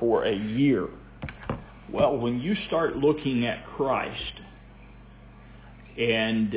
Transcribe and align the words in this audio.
for 0.00 0.24
a 0.24 0.34
year. 0.34 0.88
Well, 1.92 2.16
when 2.16 2.40
you 2.40 2.56
start 2.66 2.96
looking 2.96 3.46
at 3.46 3.64
Christ 3.76 4.40
and 5.96 6.54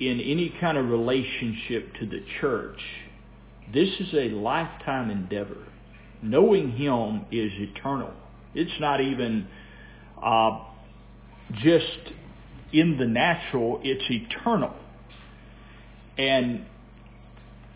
in 0.00 0.20
any 0.20 0.54
kind 0.60 0.76
of 0.76 0.88
relationship 0.88 1.94
to 2.00 2.06
the 2.06 2.22
church, 2.40 2.80
this 3.72 3.88
is 4.00 4.12
a 4.12 4.28
lifetime 4.34 5.10
endeavor. 5.10 5.66
Knowing 6.22 6.72
Him 6.72 7.24
is 7.30 7.52
eternal. 7.54 8.12
It's 8.54 8.80
not 8.80 9.00
even 9.00 9.46
uh, 10.22 10.58
just 11.62 12.12
in 12.72 12.96
the 12.98 13.06
natural, 13.06 13.80
it's 13.82 14.04
eternal. 14.10 14.74
And 16.18 16.64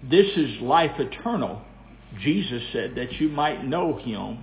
this 0.08 0.26
is 0.36 0.60
life 0.62 0.98
eternal. 0.98 1.62
Jesus 2.22 2.62
said 2.72 2.94
that 2.96 3.12
you 3.20 3.28
might 3.28 3.64
know 3.64 3.98
him, 3.98 4.38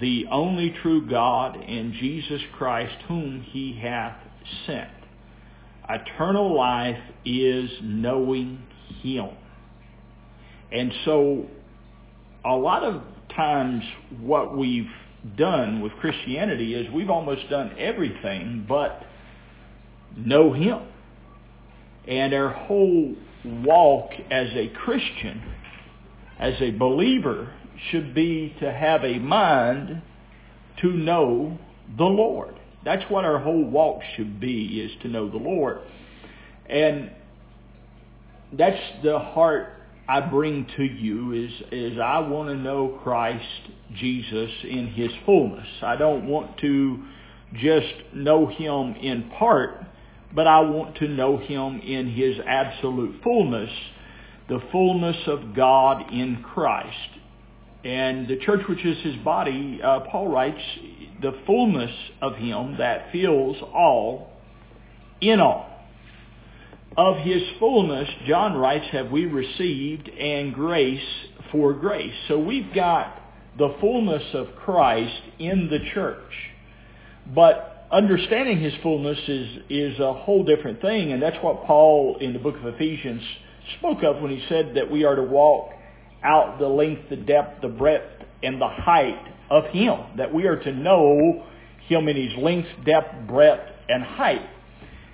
the 0.00 0.26
only 0.30 0.74
true 0.82 1.08
God, 1.08 1.56
and 1.56 1.92
Jesus 1.94 2.40
Christ 2.56 2.96
whom 3.06 3.40
he 3.40 3.78
hath 3.80 4.16
sent. 4.66 4.90
Eternal 5.88 6.56
life 6.56 6.98
is 7.24 7.70
knowing 7.82 8.62
him. 9.02 9.28
And 10.72 10.92
so 11.04 11.46
a 12.44 12.54
lot 12.54 12.82
of 12.82 13.02
times 13.34 13.82
what 14.20 14.56
we've 14.56 14.90
done 15.36 15.80
with 15.80 15.92
Christianity 15.94 16.74
is 16.74 16.92
we've 16.92 17.10
almost 17.10 17.48
done 17.48 17.74
everything 17.78 18.64
but 18.68 19.02
know 20.16 20.52
him. 20.52 20.82
And 22.06 22.34
our 22.34 22.50
whole 22.50 23.14
walk 23.44 24.10
as 24.30 24.48
a 24.54 24.68
Christian, 24.68 25.42
as 26.38 26.54
a 26.60 26.70
believer, 26.72 27.52
should 27.90 28.14
be 28.14 28.54
to 28.60 28.72
have 28.72 29.04
a 29.04 29.18
mind 29.18 30.02
to 30.80 30.92
know 30.92 31.58
the 31.96 32.04
Lord. 32.04 32.54
That's 32.84 33.08
what 33.10 33.24
our 33.24 33.38
whole 33.38 33.64
walk 33.64 34.02
should 34.16 34.40
be, 34.40 34.80
is 34.80 34.90
to 35.02 35.08
know 35.08 35.30
the 35.30 35.38
Lord. 35.38 35.78
And 36.66 37.10
that's 38.52 38.80
the 39.02 39.18
heart 39.18 39.68
I 40.06 40.20
bring 40.20 40.66
to 40.76 40.84
you 40.84 41.32
is, 41.32 41.50
is 41.72 41.98
I 41.98 42.18
want 42.18 42.50
to 42.50 42.56
know 42.56 43.00
Christ 43.02 43.44
Jesus 43.94 44.50
in 44.64 44.88
his 44.88 45.10
fullness. 45.24 45.66
I 45.82 45.96
don't 45.96 46.26
want 46.26 46.58
to 46.58 47.02
just 47.54 47.94
know 48.12 48.46
him 48.46 48.94
in 48.96 49.30
part, 49.38 49.82
but 50.34 50.46
I 50.46 50.60
want 50.60 50.96
to 50.96 51.08
know 51.08 51.38
him 51.38 51.80
in 51.80 52.10
his 52.10 52.36
absolute 52.46 53.22
fullness, 53.22 53.70
the 54.48 54.60
fullness 54.70 55.16
of 55.26 55.54
God 55.54 56.12
in 56.12 56.42
Christ. 56.42 57.10
And 57.84 58.26
the 58.26 58.38
church 58.38 58.62
which 58.68 58.84
is 58.84 58.98
his 59.02 59.16
body, 59.16 59.78
uh, 59.82 60.00
Paul 60.10 60.28
writes, 60.28 60.60
the 61.20 61.38
fullness 61.46 61.90
of 62.22 62.36
him 62.36 62.76
that 62.78 63.12
fills 63.12 63.58
all 63.74 64.30
in 65.20 65.38
all. 65.38 65.70
Of 66.96 67.18
his 67.18 67.42
fullness, 67.58 68.08
John 68.26 68.56
writes, 68.56 68.86
have 68.92 69.10
we 69.10 69.26
received 69.26 70.08
and 70.08 70.54
grace 70.54 71.04
for 71.52 71.74
grace. 71.74 72.14
So 72.28 72.38
we've 72.38 72.72
got 72.74 73.20
the 73.58 73.74
fullness 73.80 74.22
of 74.32 74.48
Christ 74.56 75.22
in 75.38 75.68
the 75.68 75.78
church. 75.92 76.32
But 77.34 77.86
understanding 77.92 78.60
his 78.60 78.72
fullness 78.82 79.18
is, 79.28 79.58
is 79.68 79.98
a 80.00 80.12
whole 80.12 80.44
different 80.44 80.80
thing, 80.80 81.12
and 81.12 81.22
that's 81.22 81.36
what 81.42 81.64
Paul 81.64 82.16
in 82.20 82.32
the 82.32 82.38
book 82.38 82.56
of 82.56 82.66
Ephesians 82.66 83.22
spoke 83.78 84.02
of 84.02 84.22
when 84.22 84.30
he 84.30 84.44
said 84.48 84.72
that 84.76 84.90
we 84.90 85.04
are 85.04 85.16
to 85.16 85.22
walk 85.22 85.73
out 86.24 86.58
the 86.58 86.68
length, 86.68 87.10
the 87.10 87.16
depth, 87.16 87.62
the 87.62 87.68
breadth, 87.68 88.24
and 88.42 88.60
the 88.60 88.68
height 88.68 89.20
of 89.50 89.64
him, 89.66 89.98
that 90.16 90.32
we 90.32 90.46
are 90.46 90.56
to 90.56 90.72
know 90.72 91.44
him 91.86 92.08
in 92.08 92.16
his 92.16 92.36
length, 92.38 92.68
depth, 92.84 93.28
breadth, 93.28 93.70
and 93.88 94.02
height. 94.02 94.48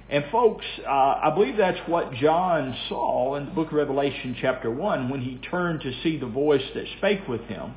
And 0.08 0.24
folks, 0.32 0.64
uh, 0.84 0.90
I 0.90 1.30
believe 1.34 1.56
that's 1.56 1.88
what 1.88 2.12
John 2.14 2.76
saw 2.88 3.36
in 3.36 3.46
the 3.46 3.50
book 3.52 3.68
of 3.68 3.74
Revelation 3.74 4.36
chapter 4.40 4.70
1 4.70 5.08
when 5.08 5.20
he 5.20 5.36
turned 5.50 5.82
to 5.82 5.92
see 6.02 6.18
the 6.18 6.26
voice 6.26 6.62
that 6.74 6.84
spake 6.98 7.28
with 7.28 7.42
him. 7.42 7.74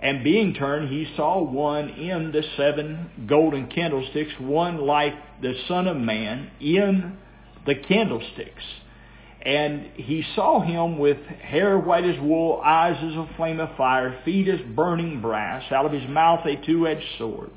And 0.00 0.24
being 0.24 0.54
turned, 0.54 0.90
he 0.90 1.12
saw 1.16 1.42
one 1.42 1.88
in 1.90 2.32
the 2.32 2.42
seven 2.56 3.26
golden 3.26 3.68
candlesticks, 3.68 4.32
one 4.40 4.78
like 4.78 5.14
the 5.40 5.54
Son 5.68 5.86
of 5.86 5.96
Man 5.96 6.50
in 6.60 7.16
the 7.66 7.76
candlesticks. 7.76 8.62
And 9.44 9.90
he 9.96 10.24
saw 10.34 10.60
him 10.60 10.98
with 10.98 11.18
hair 11.18 11.78
white 11.78 12.04
as 12.04 12.18
wool, 12.20 12.62
eyes 12.64 12.96
as 12.98 13.14
a 13.14 13.28
flame 13.36 13.60
of 13.60 13.76
fire, 13.76 14.20
feet 14.24 14.48
as 14.48 14.60
burning 14.74 15.20
brass, 15.20 15.70
out 15.70 15.84
of 15.84 15.92
his 15.92 16.08
mouth 16.08 16.46
a 16.46 16.56
two-edged 16.64 17.04
sword. 17.18 17.50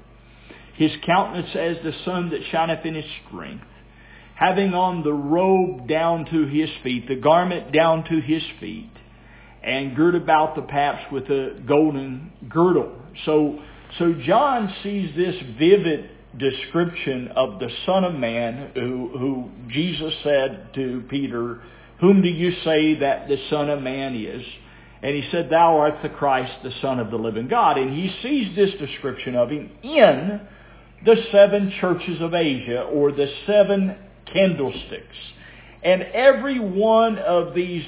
His 0.76 0.92
countenance 1.06 1.56
as 1.56 1.78
the 1.84 1.94
sun 2.04 2.30
that 2.32 2.42
shineth 2.52 2.86
in 2.86 2.96
his 2.96 3.06
strength 3.28 3.66
having 4.38 4.76
on 4.76 5.04
the 5.04 5.14
robe 5.14 5.88
down 5.88 6.24
to 6.26 6.46
his 6.46 6.70
feet, 6.84 7.08
the 7.08 7.16
garment 7.16 7.72
down 7.72 8.04
to 8.04 8.22
his 8.22 8.44
feet, 8.60 8.92
and 9.64 9.96
girt 9.96 10.14
about 10.14 10.56
the 10.56 10.62
paps 10.62 11.12
with 11.12 11.24
a 11.26 11.60
golden 11.68 12.32
girdle. 12.48 12.92
So, 13.26 13.60
so 13.98 14.14
John 14.26 14.74
sees 14.84 15.16
this 15.16 15.36
vivid 15.58 16.12
description 16.38 17.30
of 17.36 17.60
the 17.60 17.70
Son 17.88 18.04
of 18.04 18.14
Man 18.14 18.72
who, 18.76 19.10
who 19.18 19.50
Jesus 19.70 20.14
said 20.24 20.70
to 20.76 21.04
Peter, 21.10 21.62
whom 22.00 22.22
do 22.22 22.30
you 22.30 22.52
say 22.64 23.00
that 23.00 23.28
the 23.28 23.38
Son 23.50 23.70
of 23.70 23.82
Man 23.82 24.16
is? 24.16 24.46
And 25.02 25.16
he 25.16 25.30
said, 25.32 25.50
thou 25.50 25.78
art 25.78 26.00
the 26.02 26.10
Christ, 26.10 26.52
the 26.64 26.74
Son 26.82 27.00
of 27.00 27.12
the 27.12 27.18
living 27.18 27.48
God. 27.48 27.78
And 27.78 27.96
he 27.96 28.14
sees 28.22 28.56
this 28.56 28.72
description 28.80 29.36
of 29.36 29.50
him 29.50 29.70
in 29.84 30.42
the 31.06 31.16
seven 31.32 31.72
churches 31.80 32.20
of 32.22 32.34
Asia, 32.34 32.82
or 32.82 33.12
the 33.12 33.32
seven 33.46 33.96
candlesticks. 34.34 35.16
And 35.84 36.02
every 36.02 36.60
one 36.60 37.20
of 37.20 37.54
these 37.54 37.86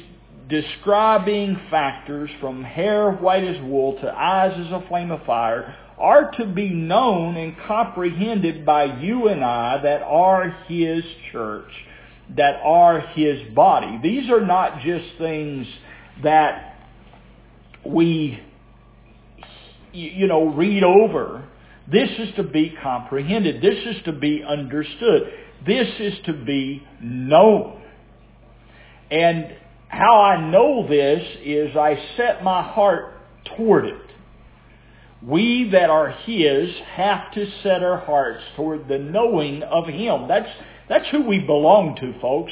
describing 0.48 1.60
factors, 1.70 2.30
from 2.40 2.64
hair 2.64 3.12
white 3.12 3.44
as 3.44 3.62
wool 3.64 4.00
to 4.02 4.08
eyes 4.08 4.54
as 4.60 4.72
a 4.72 4.86
flame 4.88 5.12
of 5.12 5.26
fire, 5.26 5.76
are 5.98 6.32
to 6.32 6.46
be 6.46 6.70
known 6.70 7.36
and 7.36 7.56
comprehended 7.68 8.66
by 8.66 8.86
you 9.00 9.28
and 9.28 9.44
I 9.44 9.82
that 9.82 10.02
are 10.02 10.50
His 10.68 11.04
church, 11.32 11.72
that 12.36 12.62
are 12.64 13.00
His 13.00 13.54
body. 13.54 14.00
These 14.02 14.30
are 14.30 14.46
not 14.46 14.82
just 14.82 15.06
things 15.18 15.68
that 16.24 16.76
we, 17.86 18.40
you 19.94 20.28
know, 20.28 20.46
read 20.46 20.84
over. 20.84 21.48
This 21.92 22.10
is 22.20 22.36
to 22.36 22.44
be 22.44 22.76
comprehended. 22.82 23.62
This 23.62 23.96
is 23.96 24.04
to 24.06 24.12
be 24.12 24.44
understood. 24.48 25.34
This 25.66 25.88
is 26.00 26.14
to 26.26 26.34
be 26.34 26.84
known. 27.02 27.82
And 29.10 29.56
how 29.88 30.22
I 30.22 30.50
know 30.52 30.88
this 30.88 31.24
is 31.44 31.76
I 31.76 31.98
set 32.16 32.44
my 32.44 32.62
heart 32.62 33.16
toward 33.58 33.86
it. 33.86 34.02
We 35.22 35.70
that 35.72 35.90
are 35.90 36.12
His 36.26 36.70
have 36.96 37.34
to 37.34 37.46
set 37.64 37.84
our 37.84 37.98
hearts 37.98 38.44
toward 38.56 38.88
the 38.88 39.00
knowing 39.00 39.64
of 39.64 39.88
Him. 39.88 40.28
That's, 40.28 40.48
that's 40.90 41.08
who 41.12 41.22
we 41.22 41.40
belong 41.40 41.96
to, 42.02 42.20
folks. 42.20 42.52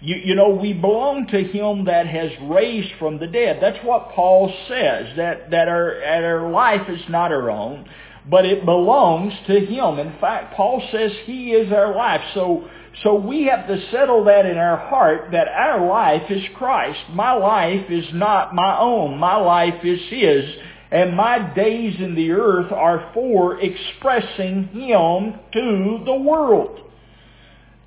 You, 0.00 0.16
you 0.16 0.34
know, 0.34 0.50
we 0.50 0.72
belong 0.72 1.28
to 1.28 1.42
Him 1.42 1.86
that 1.86 2.06
has 2.06 2.30
raised 2.42 2.92
from 2.98 3.18
the 3.18 3.26
dead. 3.26 3.58
That's 3.62 3.82
what 3.84 4.10
Paul 4.10 4.52
says, 4.68 5.16
that, 5.16 5.50
that 5.52 5.68
our, 5.68 6.02
our 6.02 6.50
life 6.50 6.88
is 6.88 7.00
not 7.08 7.32
our 7.32 7.48
own, 7.48 7.88
but 8.28 8.44
it 8.44 8.64
belongs 8.64 9.32
to 9.46 9.60
Him. 9.60 9.98
In 9.98 10.18
fact, 10.20 10.54
Paul 10.54 10.86
says 10.90 11.12
He 11.24 11.52
is 11.52 11.72
our 11.72 11.94
life. 11.94 12.20
So, 12.34 12.68
so 13.02 13.14
we 13.14 13.44
have 13.44 13.68
to 13.68 13.90
settle 13.90 14.24
that 14.24 14.46
in 14.46 14.58
our 14.58 14.76
heart 14.76 15.28
that 15.32 15.48
our 15.48 15.86
life 15.86 16.30
is 16.30 16.42
Christ. 16.56 16.98
My 17.10 17.32
life 17.32 17.90
is 17.90 18.06
not 18.12 18.54
my 18.54 18.78
own. 18.78 19.16
My 19.18 19.36
life 19.36 19.84
is 19.84 20.00
His. 20.10 20.44
And 20.90 21.16
my 21.16 21.54
days 21.54 21.96
in 22.00 22.14
the 22.14 22.32
earth 22.32 22.72
are 22.72 23.10
for 23.14 23.60
expressing 23.60 24.68
Him 24.68 25.40
to 25.52 26.02
the 26.04 26.14
world. 26.14 26.80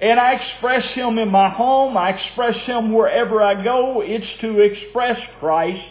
And 0.01 0.19
I 0.19 0.33
express 0.33 0.85
Him 0.93 1.17
in 1.17 1.29
my 1.29 1.49
home. 1.49 1.97
I 1.97 2.11
express 2.11 2.55
Him 2.65 2.93
wherever 2.93 3.41
I 3.41 3.61
go. 3.63 4.01
It's 4.01 4.25
to 4.41 4.59
express 4.59 5.19
Christ 5.39 5.85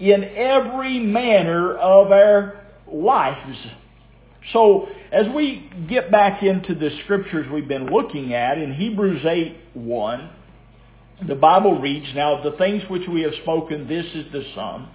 in 0.00 0.24
every 0.24 0.98
manner 0.98 1.76
of 1.76 2.10
our 2.10 2.64
lives. 2.90 3.58
So 4.52 4.88
as 5.12 5.26
we 5.34 5.70
get 5.88 6.10
back 6.10 6.42
into 6.42 6.74
the 6.74 6.90
scriptures 7.04 7.46
we've 7.52 7.68
been 7.68 7.86
looking 7.86 8.34
at 8.34 8.58
in 8.58 8.74
Hebrews 8.74 9.24
8, 9.24 9.56
1, 9.74 10.30
the 11.28 11.34
Bible 11.34 11.80
reads, 11.80 12.06
Now 12.14 12.42
the 12.42 12.56
things 12.56 12.82
which 12.88 13.06
we 13.08 13.22
have 13.22 13.34
spoken, 13.42 13.86
this 13.86 14.06
is 14.14 14.32
the 14.32 14.44
sum. 14.54 14.88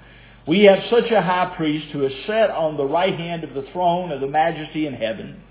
We 0.48 0.64
have 0.64 0.80
such 0.90 1.12
a 1.12 1.22
high 1.22 1.54
priest 1.56 1.88
who 1.92 2.06
is 2.06 2.14
set 2.26 2.50
on 2.50 2.78
the 2.78 2.86
right 2.86 3.14
hand 3.14 3.44
of 3.44 3.54
the 3.54 3.70
throne 3.72 4.12
of 4.12 4.22
the 4.22 4.28
majesty 4.28 4.88
in 4.88 4.94
heaven, 4.94 5.42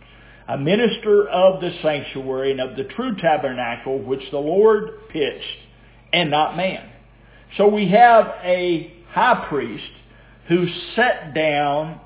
a 0.48 0.56
minister 0.56 1.28
of 1.28 1.60
the 1.60 1.70
sanctuary 1.82 2.52
and 2.52 2.60
of 2.60 2.76
the 2.76 2.84
true 2.84 3.16
tabernacle 3.16 3.98
which 4.00 4.22
the 4.30 4.38
Lord 4.38 5.08
pitched 5.08 5.58
and 6.12 6.30
not 6.30 6.56
man. 6.56 6.88
So 7.56 7.68
we 7.68 7.88
have 7.88 8.26
a 8.42 8.92
high 9.10 9.46
priest 9.48 9.90
who 10.48 10.66
sat 10.94 11.34
down 11.34 12.00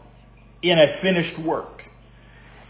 in 0.62 0.78
a 0.78 1.00
finished 1.02 1.38
work. 1.40 1.82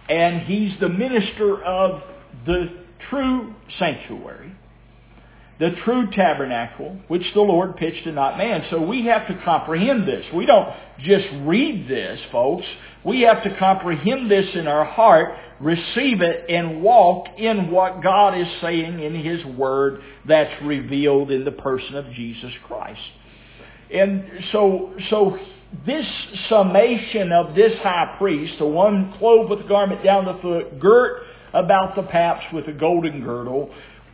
And 0.09 0.43
he's 0.43 0.73
the 0.81 0.89
minister 0.89 1.63
of 1.63 2.03
the 2.47 2.85
true 3.09 3.55
sanctuary, 3.79 4.53
the 5.61 5.71
true 5.85 6.11
tabernacle, 6.11 6.99
which 7.09 7.23
the 7.35 7.41
Lord 7.43 7.77
pitched 7.77 8.07
and 8.07 8.15
not 8.15 8.39
man. 8.39 8.65
So 8.71 8.81
we 8.81 9.05
have 9.05 9.29
to 9.29 9.39
comprehend 9.45 10.09
this. 10.09 10.25
We 10.35 10.47
don't 10.47 10.75
just 11.01 11.27
read 11.43 11.87
this, 11.87 12.19
folks. 12.33 12.65
We 13.05 13.21
have 13.23 13.43
to 13.45 13.57
comprehend 13.59 14.31
this 14.31 14.47
in 14.55 14.67
our 14.67 14.87
heart, 14.87 15.37
receive 15.61 16.23
it, 16.23 16.47
and 16.49 16.83
walk 16.83 17.27
in 17.37 17.71
what 17.71 18.03
God 18.03 18.39
is 18.41 18.47
saying 18.63 19.01
in 19.01 19.15
His 19.15 19.45
Word 19.45 20.01
that's 20.27 20.63
revealed 20.63 21.31
in 21.31 21.45
the 21.45 21.53
person 21.53 21.95
of 21.95 22.11
Jesus 22.13 22.53
Christ. 22.67 23.01
And 23.93 24.31
so, 24.53 24.95
so 25.11 25.39
this 25.85 26.07
summation 26.49 27.33
of 27.33 27.55
this 27.55 27.73
high 27.83 28.17
priest, 28.19 28.55
the 28.59 28.67
one 28.67 29.15
clothed 29.19 29.51
with 29.51 29.61
a 29.61 29.69
garment 29.69 30.03
down 30.03 30.25
the 30.25 30.39
foot, 30.41 30.81
girt 30.81 31.23
about 31.53 31.97
the 31.97 32.03
paps 32.05 32.45
with 32.53 32.67
a 32.69 32.73
golden 32.73 33.23
girdle, 33.23 33.71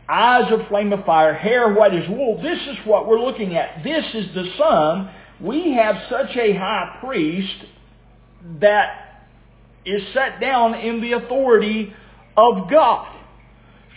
eyes 0.09 0.51
of 0.51 0.67
flame 0.67 0.93
of 0.93 1.05
fire, 1.05 1.33
hair 1.33 1.73
white 1.73 1.93
as 1.93 2.07
wool. 2.09 2.41
This 2.41 2.59
is 2.59 2.77
what 2.85 3.07
we're 3.07 3.19
looking 3.19 3.55
at. 3.55 3.83
This 3.83 4.05
is 4.13 4.33
the 4.33 4.45
Son. 4.57 5.11
We 5.41 5.73
have 5.75 5.95
such 6.09 6.35
a 6.35 6.53
high 6.53 6.97
priest 7.01 7.65
that 8.61 9.27
is 9.85 10.01
set 10.13 10.39
down 10.39 10.75
in 10.75 11.01
the 11.01 11.13
authority 11.13 11.93
of 12.35 12.69
God. 12.69 13.13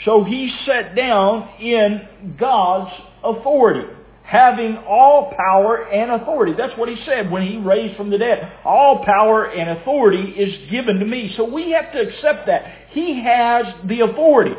So 0.04 0.24
he's 0.24 0.52
set 0.66 0.94
down 0.94 1.48
in 1.60 2.36
God's 2.38 2.92
authority 3.22 3.96
having 4.30 4.76
all 4.88 5.34
power 5.36 5.88
and 5.88 6.22
authority. 6.22 6.54
That's 6.56 6.78
what 6.78 6.88
he 6.88 6.96
said 7.04 7.32
when 7.32 7.42
he 7.44 7.56
raised 7.56 7.96
from 7.96 8.10
the 8.10 8.18
dead. 8.18 8.52
All 8.64 9.04
power 9.04 9.50
and 9.50 9.80
authority 9.80 10.22
is 10.22 10.70
given 10.70 11.00
to 11.00 11.04
me. 11.04 11.34
So 11.36 11.52
we 11.52 11.72
have 11.72 11.92
to 11.92 11.98
accept 11.98 12.46
that. 12.46 12.62
He 12.90 13.24
has 13.24 13.66
the 13.88 14.02
authority. 14.02 14.54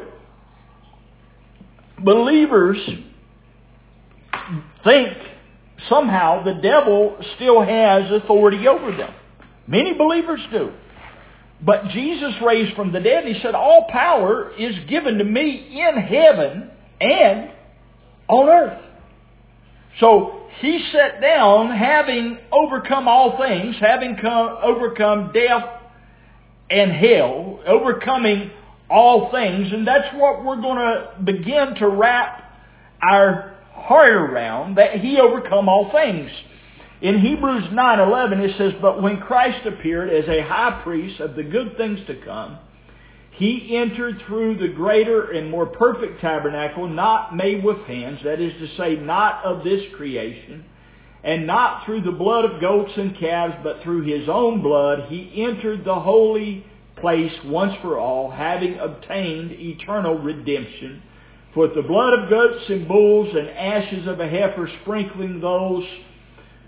Believers 2.03 2.77
think 4.83 5.17
somehow 5.89 6.43
the 6.43 6.55
devil 6.61 7.17
still 7.35 7.61
has 7.61 8.11
authority 8.11 8.67
over 8.67 8.95
them. 8.95 9.13
Many 9.67 9.93
believers 9.93 10.41
do. 10.51 10.71
But 11.63 11.89
Jesus 11.89 12.33
raised 12.43 12.75
from 12.75 12.91
the 12.91 12.99
dead, 12.99 13.25
he 13.25 13.39
said, 13.41 13.53
all 13.53 13.87
power 13.89 14.51
is 14.57 14.73
given 14.89 15.19
to 15.19 15.23
me 15.23 15.79
in 15.79 16.01
heaven 16.01 16.71
and 16.99 17.51
on 18.27 18.49
earth. 18.49 18.83
So 19.99 20.47
he 20.59 20.83
sat 20.91 21.21
down 21.21 21.75
having 21.75 22.39
overcome 22.51 23.07
all 23.07 23.37
things, 23.37 23.75
having 23.79 24.15
come, 24.15 24.57
overcome 24.63 25.31
death 25.33 25.65
and 26.69 26.91
hell, 26.91 27.59
overcoming 27.67 28.51
all 28.91 29.31
things. 29.31 29.71
And 29.71 29.87
that's 29.87 30.13
what 30.15 30.43
we're 30.43 30.61
going 30.61 30.77
to 30.77 31.23
begin 31.23 31.75
to 31.79 31.87
wrap 31.87 32.51
our 33.01 33.55
heart 33.73 34.13
around, 34.13 34.75
that 34.77 34.99
he 34.99 35.19
overcome 35.19 35.69
all 35.69 35.91
things. 35.91 36.29
In 37.01 37.19
Hebrews 37.19 37.65
9.11 37.71 38.39
it 38.41 38.57
says, 38.57 38.73
But 38.79 39.01
when 39.01 39.21
Christ 39.21 39.65
appeared 39.65 40.09
as 40.09 40.29
a 40.29 40.43
high 40.43 40.81
priest 40.83 41.19
of 41.19 41.35
the 41.35 41.43
good 41.43 41.75
things 41.77 41.99
to 42.05 42.15
come, 42.23 42.59
he 43.31 43.75
entered 43.75 44.21
through 44.27 44.57
the 44.57 44.67
greater 44.67 45.31
and 45.31 45.49
more 45.49 45.65
perfect 45.65 46.21
tabernacle, 46.21 46.87
not 46.87 47.35
made 47.35 47.63
with 47.63 47.79
hands, 47.87 48.19
that 48.23 48.39
is 48.39 48.53
to 48.59 48.77
say, 48.77 48.95
not 48.97 49.43
of 49.43 49.63
this 49.63 49.81
creation, 49.95 50.65
and 51.23 51.47
not 51.47 51.85
through 51.85 52.01
the 52.01 52.11
blood 52.11 52.45
of 52.45 52.61
goats 52.61 52.91
and 52.97 53.17
calves, 53.17 53.55
but 53.63 53.81
through 53.81 54.03
his 54.03 54.29
own 54.29 54.61
blood, 54.61 55.07
he 55.09 55.43
entered 55.43 55.83
the 55.83 55.95
holy 55.95 56.65
place 57.01 57.33
once 57.45 57.73
for 57.81 57.99
all, 57.99 58.31
having 58.31 58.77
obtained 58.79 59.51
eternal 59.51 60.17
redemption. 60.17 61.01
For 61.53 61.67
the 61.67 61.81
blood 61.81 62.13
of 62.17 62.29
goats 62.29 62.63
and 62.69 62.87
bulls 62.87 63.35
and 63.35 63.49
ashes 63.49 64.07
of 64.07 64.19
a 64.19 64.27
heifer 64.27 64.69
sprinkling 64.81 65.41
those 65.41 65.83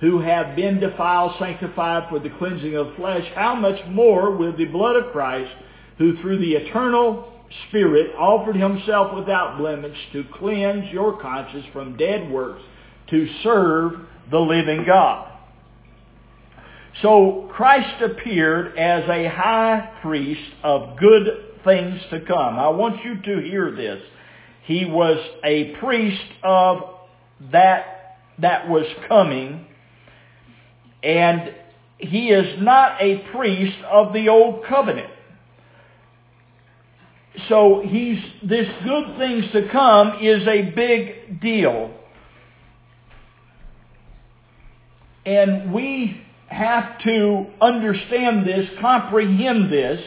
who 0.01 0.19
have 0.19 0.55
been 0.57 0.81
defiled 0.81 1.33
sanctified 1.39 2.09
for 2.09 2.19
the 2.19 2.29
cleansing 2.37 2.75
of 2.75 2.95
flesh, 2.95 3.25
how 3.35 3.55
much 3.55 3.79
more 3.87 4.35
will 4.35 4.55
the 4.55 4.65
blood 4.65 4.97
of 4.97 5.13
Christ, 5.13 5.51
who 5.97 6.21
through 6.21 6.39
the 6.39 6.55
eternal 6.55 7.31
Spirit 7.69 8.15
offered 8.17 8.55
himself 8.55 9.15
without 9.15 9.57
blemish 9.57 9.97
to 10.11 10.25
cleanse 10.33 10.91
your 10.91 11.21
conscience 11.21 11.65
from 11.71 11.97
dead 11.97 12.29
works 12.31 12.61
to 13.09 13.27
serve 13.43 13.93
the 14.31 14.39
living 14.39 14.85
God. 14.85 15.32
So 17.01 17.49
Christ 17.53 18.01
appeared 18.01 18.77
as 18.77 19.03
a 19.09 19.27
high 19.27 19.97
priest 20.01 20.51
of 20.63 20.97
good 20.97 21.27
things 21.63 21.99
to 22.11 22.21
come. 22.21 22.59
I 22.59 22.69
want 22.69 23.03
you 23.03 23.21
to 23.21 23.41
hear 23.41 23.71
this. 23.71 24.01
He 24.65 24.85
was 24.85 25.17
a 25.43 25.75
priest 25.79 26.23
of 26.43 26.77
that 27.51 28.17
that 28.39 28.69
was 28.69 28.85
coming 29.07 29.65
and 31.03 31.53
he 31.97 32.29
is 32.29 32.61
not 32.61 33.01
a 33.01 33.19
priest 33.33 33.77
of 33.89 34.13
the 34.13 34.29
old 34.29 34.65
covenant. 34.65 35.11
So 37.49 37.81
he's, 37.85 38.19
this 38.43 38.67
good 38.83 39.17
things 39.17 39.45
to 39.53 39.69
come 39.69 40.19
is 40.21 40.47
a 40.47 40.71
big 40.71 41.41
deal. 41.41 41.91
And 45.25 45.73
we 45.73 46.22
have 46.47 46.99
to 47.03 47.47
understand 47.61 48.45
this, 48.45 48.69
comprehend 48.79 49.71
this, 49.71 50.01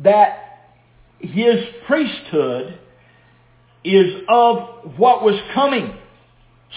that 0.00 0.38
his 1.18 1.64
priesthood 1.86 2.78
is 3.84 4.22
of 4.28 4.96
what 4.96 5.22
was 5.22 5.40
coming. 5.54 5.94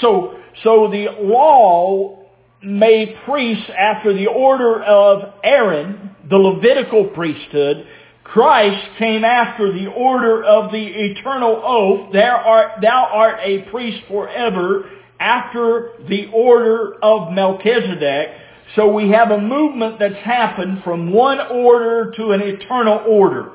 So, 0.01 0.37
so 0.63 0.89
the 0.91 1.07
law 1.21 2.25
made 2.63 3.15
priests 3.25 3.69
after 3.77 4.13
the 4.13 4.27
order 4.27 4.83
of 4.83 5.33
Aaron, 5.43 6.15
the 6.29 6.37
Levitical 6.37 7.09
priesthood, 7.09 7.87
Christ 8.23 8.97
came 8.97 9.23
after 9.23 9.71
the 9.71 9.87
order 9.87 10.43
of 10.43 10.71
the 10.71 10.83
eternal 10.83 11.61
oath, 11.63 12.11
thou 12.11 12.43
art, 12.43 12.81
thou 12.81 13.09
art 13.13 13.39
a 13.41 13.69
priest 13.69 14.03
forever, 14.07 14.89
after 15.19 15.91
the 16.07 16.27
order 16.33 16.95
of 17.01 17.31
Melchizedek. 17.31 18.29
So 18.75 18.91
we 18.91 19.09
have 19.11 19.31
a 19.31 19.39
movement 19.39 19.99
that's 19.99 20.23
happened 20.23 20.83
from 20.83 21.11
one 21.11 21.39
order 21.39 22.11
to 22.17 22.31
an 22.31 22.41
eternal 22.41 23.03
order. 23.07 23.51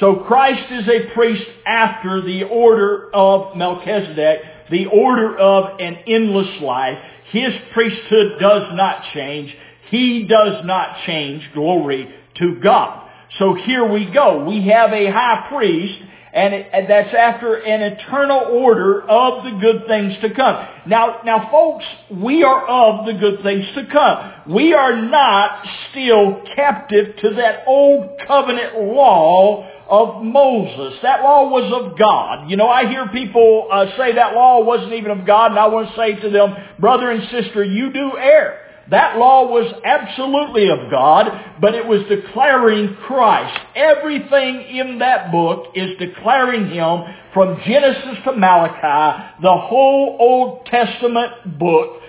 So 0.00 0.24
Christ 0.26 0.70
is 0.70 0.88
a 0.88 1.14
priest 1.14 1.44
after 1.66 2.20
the 2.20 2.44
order 2.44 3.10
of 3.14 3.56
Melchizedek, 3.56 4.40
the 4.70 4.86
order 4.86 5.36
of 5.38 5.80
an 5.80 5.96
endless 6.06 6.60
life. 6.60 6.98
His 7.30 7.50
priesthood 7.72 8.38
does 8.38 8.68
not 8.74 9.04
change. 9.14 9.54
He 9.90 10.24
does 10.24 10.64
not 10.64 10.98
change. 11.06 11.48
Glory 11.54 12.14
to 12.38 12.60
God. 12.62 13.08
So 13.38 13.54
here 13.54 13.90
we 13.90 14.10
go. 14.12 14.44
We 14.44 14.68
have 14.68 14.92
a 14.92 15.10
high 15.10 15.46
priest 15.48 15.98
and, 16.36 16.52
it, 16.52 16.68
and 16.70 16.88
that's 16.88 17.14
after 17.14 17.54
an 17.54 17.80
eternal 17.80 18.40
order 18.52 19.00
of 19.08 19.42
the 19.44 19.58
good 19.58 19.86
things 19.88 20.12
to 20.20 20.34
come. 20.34 20.68
Now, 20.86 21.22
now 21.24 21.48
folks, 21.50 21.84
we 22.10 22.44
are 22.44 22.66
of 22.66 23.06
the 23.06 23.14
good 23.14 23.42
things 23.42 23.64
to 23.74 23.86
come. 23.90 24.54
We 24.54 24.74
are 24.74 25.00
not 25.00 25.66
still 25.90 26.42
captive 26.54 27.16
to 27.22 27.30
that 27.36 27.64
old 27.66 28.20
covenant 28.26 28.82
law 28.82 29.66
of 29.88 30.22
Moses. 30.22 30.98
That 31.02 31.22
law 31.22 31.48
was 31.48 31.72
of 31.72 31.98
God. 31.98 32.50
You 32.50 32.58
know, 32.58 32.68
I 32.68 32.86
hear 32.86 33.08
people 33.08 33.68
uh, 33.72 33.96
say 33.96 34.14
that 34.16 34.34
law 34.34 34.62
wasn't 34.62 34.92
even 34.92 35.12
of 35.18 35.26
God, 35.26 35.52
and 35.52 35.58
I 35.58 35.68
want 35.68 35.88
to 35.88 35.96
say 35.96 36.20
to 36.20 36.28
them, 36.28 36.54
brother 36.78 37.10
and 37.10 37.22
sister, 37.30 37.64
you 37.64 37.90
do 37.94 38.18
err. 38.18 38.65
That 38.90 39.18
law 39.18 39.48
was 39.48 39.72
absolutely 39.84 40.68
of 40.70 40.90
God, 40.90 41.26
but 41.60 41.74
it 41.74 41.86
was 41.86 42.02
declaring 42.08 42.96
Christ. 43.06 43.58
Everything 43.74 44.62
in 44.62 44.98
that 45.00 45.32
book 45.32 45.72
is 45.74 45.98
declaring 45.98 46.70
Him 46.70 47.02
from 47.34 47.60
Genesis 47.66 48.18
to 48.24 48.32
Malachi. 48.32 49.24
The 49.42 49.56
whole 49.56 50.16
Old 50.20 50.66
Testament 50.66 51.58
book 51.58 52.00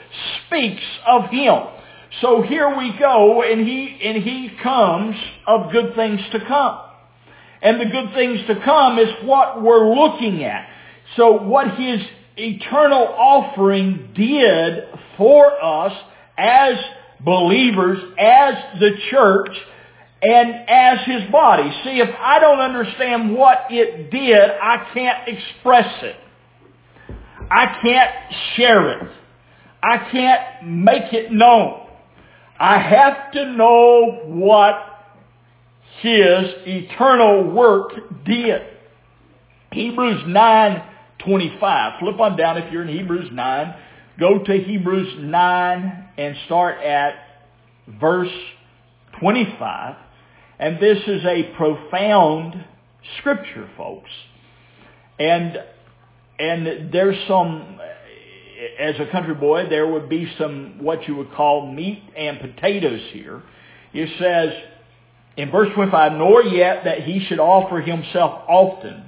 speaks 0.45 0.83
of 1.07 1.29
Him. 1.31 1.63
So 2.21 2.43
here 2.43 2.77
we 2.77 2.95
go, 2.99 3.41
and 3.41 3.67
He, 3.67 3.99
and 4.03 4.23
He 4.23 4.51
comes 4.61 5.15
of 5.47 5.71
good 5.71 5.95
things 5.95 6.21
to 6.31 6.45
come. 6.45 6.79
And 7.61 7.81
the 7.81 7.85
good 7.85 8.13
things 8.13 8.39
to 8.47 8.63
come 8.63 8.99
is 8.99 9.09
what 9.23 9.63
we're 9.63 9.95
looking 9.95 10.43
at. 10.43 10.69
So 11.15 11.41
what 11.41 11.75
His 11.75 12.01
eternal 12.37 13.07
offering 13.17 14.09
did 14.15 14.83
for 15.17 15.51
us 15.63 15.91
as 16.37 16.77
believers, 17.19 17.99
as 18.17 18.79
the 18.79 18.91
church, 19.09 19.57
and 20.21 20.53
as 20.67 20.99
his 21.05 21.31
body. 21.31 21.69
See, 21.83 21.99
if 21.99 22.09
I 22.19 22.39
don't 22.39 22.59
understand 22.59 23.35
what 23.35 23.65
it 23.69 24.09
did, 24.09 24.49
I 24.61 24.87
can't 24.93 25.27
express 25.27 26.03
it. 26.03 26.15
I 27.49 27.79
can't 27.81 28.11
share 28.55 28.99
it. 28.99 29.11
I 29.81 30.09
can't 30.11 30.67
make 30.67 31.13
it 31.13 31.31
known. 31.31 31.87
I 32.59 32.79
have 32.79 33.31
to 33.33 33.51
know 33.53 34.21
what 34.25 34.75
his 36.01 36.53
eternal 36.65 37.51
work 37.51 37.91
did. 38.25 38.61
Hebrews 39.71 40.23
9:25. 40.25 41.99
Flip 41.99 42.19
on 42.19 42.35
down 42.35 42.57
if 42.57 42.71
you're 42.71 42.81
in 42.81 42.87
Hebrews 42.87 43.31
9. 43.31 43.75
Go 44.19 44.39
to 44.43 44.53
Hebrews 44.53 45.15
9 45.19 46.06
and 46.17 46.35
start 46.45 46.83
at 46.83 47.15
verse 47.99 48.31
25. 49.19 49.95
And 50.59 50.79
this 50.79 50.97
is 51.07 51.23
a 51.25 51.53
profound 51.55 52.65
scripture, 53.19 53.69
folks. 53.77 54.09
And 55.19 55.57
and 56.39 56.91
there's 56.91 57.17
some 57.27 57.79
as 58.79 58.95
a 58.99 59.05
country 59.11 59.35
boy, 59.35 59.67
there 59.69 59.87
would 59.87 60.09
be 60.09 60.31
some 60.37 60.79
what 60.79 61.07
you 61.07 61.15
would 61.15 61.31
call 61.33 61.71
meat 61.71 62.01
and 62.15 62.39
potatoes 62.39 63.01
here. 63.11 63.43
It 63.93 64.09
says 64.19 64.53
in 65.37 65.51
verse 65.51 65.69
25, 65.75 66.13
nor 66.13 66.43
yet 66.43 66.83
that 66.85 67.03
he 67.03 67.23
should 67.25 67.39
offer 67.39 67.81
himself 67.81 68.43
often, 68.47 69.05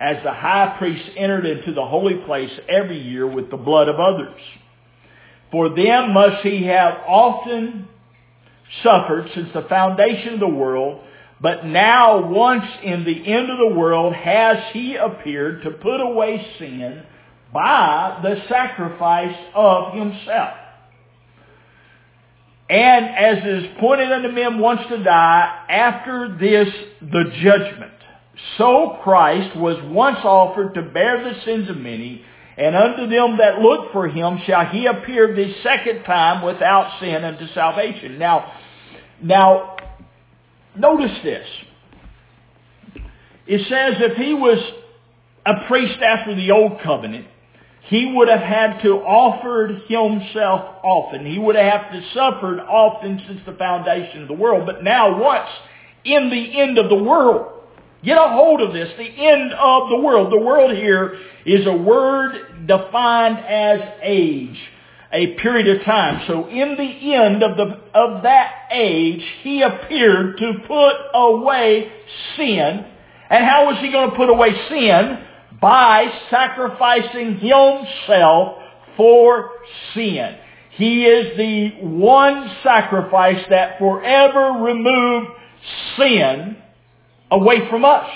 as 0.00 0.16
the 0.24 0.32
high 0.32 0.74
priest 0.78 1.04
entered 1.16 1.46
into 1.46 1.72
the 1.72 1.84
holy 1.84 2.16
place 2.26 2.50
every 2.68 3.00
year 3.00 3.26
with 3.26 3.50
the 3.50 3.56
blood 3.56 3.88
of 3.88 4.00
others. 4.00 4.40
For 5.52 5.68
them 5.68 6.14
must 6.14 6.42
he 6.42 6.64
have 6.64 6.94
often 7.06 7.86
suffered 8.82 9.30
since 9.34 9.50
the 9.52 9.62
foundation 9.68 10.34
of 10.34 10.40
the 10.40 10.48
world, 10.48 11.02
but 11.40 11.66
now 11.66 12.26
once 12.28 12.64
in 12.82 13.04
the 13.04 13.26
end 13.32 13.50
of 13.50 13.58
the 13.58 13.76
world 13.76 14.14
has 14.14 14.72
he 14.72 14.96
appeared 14.96 15.62
to 15.62 15.70
put 15.72 16.00
away 16.00 16.44
sin 16.58 17.02
by 17.52 18.18
the 18.22 18.42
sacrifice 18.48 19.36
of 19.54 19.92
himself. 19.92 20.54
And 22.70 23.04
as 23.04 23.44
is 23.44 23.70
pointed 23.78 24.10
unto 24.10 24.28
men 24.28 24.58
once 24.58 24.80
to 24.88 25.04
die, 25.04 25.66
after 25.68 26.34
this 26.40 26.72
the 27.02 27.30
judgment. 27.42 27.92
So 28.56 28.98
Christ 29.02 29.54
was 29.56 29.76
once 29.84 30.18
offered 30.24 30.72
to 30.74 30.82
bear 30.82 31.22
the 31.22 31.38
sins 31.44 31.68
of 31.68 31.76
many, 31.76 32.24
and 32.56 32.76
unto 32.76 33.06
them 33.08 33.38
that 33.38 33.58
look 33.60 33.92
for 33.92 34.08
him 34.08 34.38
shall 34.46 34.66
he 34.66 34.86
appear 34.86 35.34
the 35.34 35.54
second 35.62 36.04
time 36.04 36.44
without 36.44 37.00
sin 37.00 37.24
unto 37.24 37.46
salvation. 37.48 38.18
Now, 38.18 38.52
now, 39.22 39.76
notice 40.76 41.18
this. 41.22 41.46
It 43.46 43.60
says 43.68 43.96
if 44.00 44.16
he 44.16 44.34
was 44.34 44.58
a 45.44 45.66
priest 45.66 46.00
after 46.00 46.34
the 46.34 46.50
old 46.50 46.80
covenant, 46.82 47.26
he 47.88 48.12
would 48.14 48.28
have 48.28 48.40
had 48.40 48.80
to 48.82 48.94
offered 48.98 49.82
himself 49.88 50.76
often. 50.84 51.26
He 51.26 51.38
would 51.38 51.56
have 51.56 51.90
to 51.92 52.02
suffered 52.14 52.60
often 52.60 53.20
since 53.26 53.40
the 53.44 53.54
foundation 53.54 54.22
of 54.22 54.28
the 54.28 54.34
world. 54.34 54.66
But 54.66 54.84
now 54.84 55.20
once 55.20 55.48
in 56.04 56.30
the 56.30 56.60
end 56.60 56.78
of 56.78 56.88
the 56.88 57.02
world, 57.02 57.51
get 58.04 58.18
a 58.18 58.28
hold 58.28 58.60
of 58.60 58.72
this, 58.72 58.88
the 58.96 59.04
end 59.04 59.52
of 59.52 59.90
the 59.90 59.98
world. 59.98 60.32
The 60.32 60.44
world 60.44 60.76
here 60.76 61.18
is 61.44 61.66
a 61.66 61.72
word 61.72 62.66
defined 62.66 63.38
as 63.38 63.80
age, 64.02 64.58
a 65.12 65.34
period 65.34 65.76
of 65.76 65.84
time. 65.84 66.24
So 66.26 66.48
in 66.48 66.76
the 66.76 67.14
end 67.14 67.42
of, 67.42 67.56
the, 67.56 67.80
of 67.94 68.22
that 68.22 68.68
age, 68.70 69.22
he 69.42 69.62
appeared 69.62 70.38
to 70.38 70.52
put 70.66 70.94
away 71.14 71.90
sin. 72.36 72.86
And 73.30 73.44
how 73.44 73.66
was 73.66 73.78
he 73.80 73.90
going 73.90 74.10
to 74.10 74.16
put 74.16 74.28
away 74.28 74.50
sin? 74.68 75.26
by 75.62 76.12
sacrificing 76.28 77.38
himself 77.38 78.58
for 78.96 79.50
sin. 79.94 80.36
He 80.72 81.04
is 81.04 81.36
the 81.36 81.70
one 81.86 82.50
sacrifice 82.64 83.44
that 83.48 83.78
forever 83.78 84.64
removed 84.64 85.28
sin 85.96 86.56
away 87.32 87.68
from 87.68 87.84
us. 87.84 88.08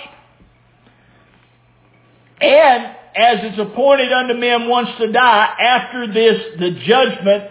And 2.41 2.85
as 3.17 3.39
it's 3.43 3.59
appointed 3.59 4.13
unto 4.13 4.35
men 4.35 4.69
once 4.69 4.91
to 4.99 5.11
die, 5.11 5.57
after 5.59 6.07
this 6.07 6.41
the 6.61 6.71
judgment, 6.87 7.51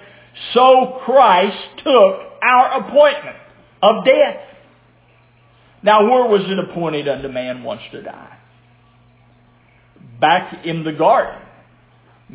so 0.53 1.01
Christ 1.03 1.57
took 1.83 2.19
our 2.41 2.87
appointment 2.87 3.37
of 3.81 4.05
death. 4.05 4.37
Now 5.83 6.03
where 6.09 6.29
was 6.29 6.41
it 6.45 6.71
appointed 6.71 7.07
unto 7.07 7.27
man 7.27 7.63
once 7.63 7.81
to 7.91 8.01
die? 8.01 8.37
back 10.19 10.65
in 10.65 10.83
the 10.83 10.91
garden. 10.91 11.41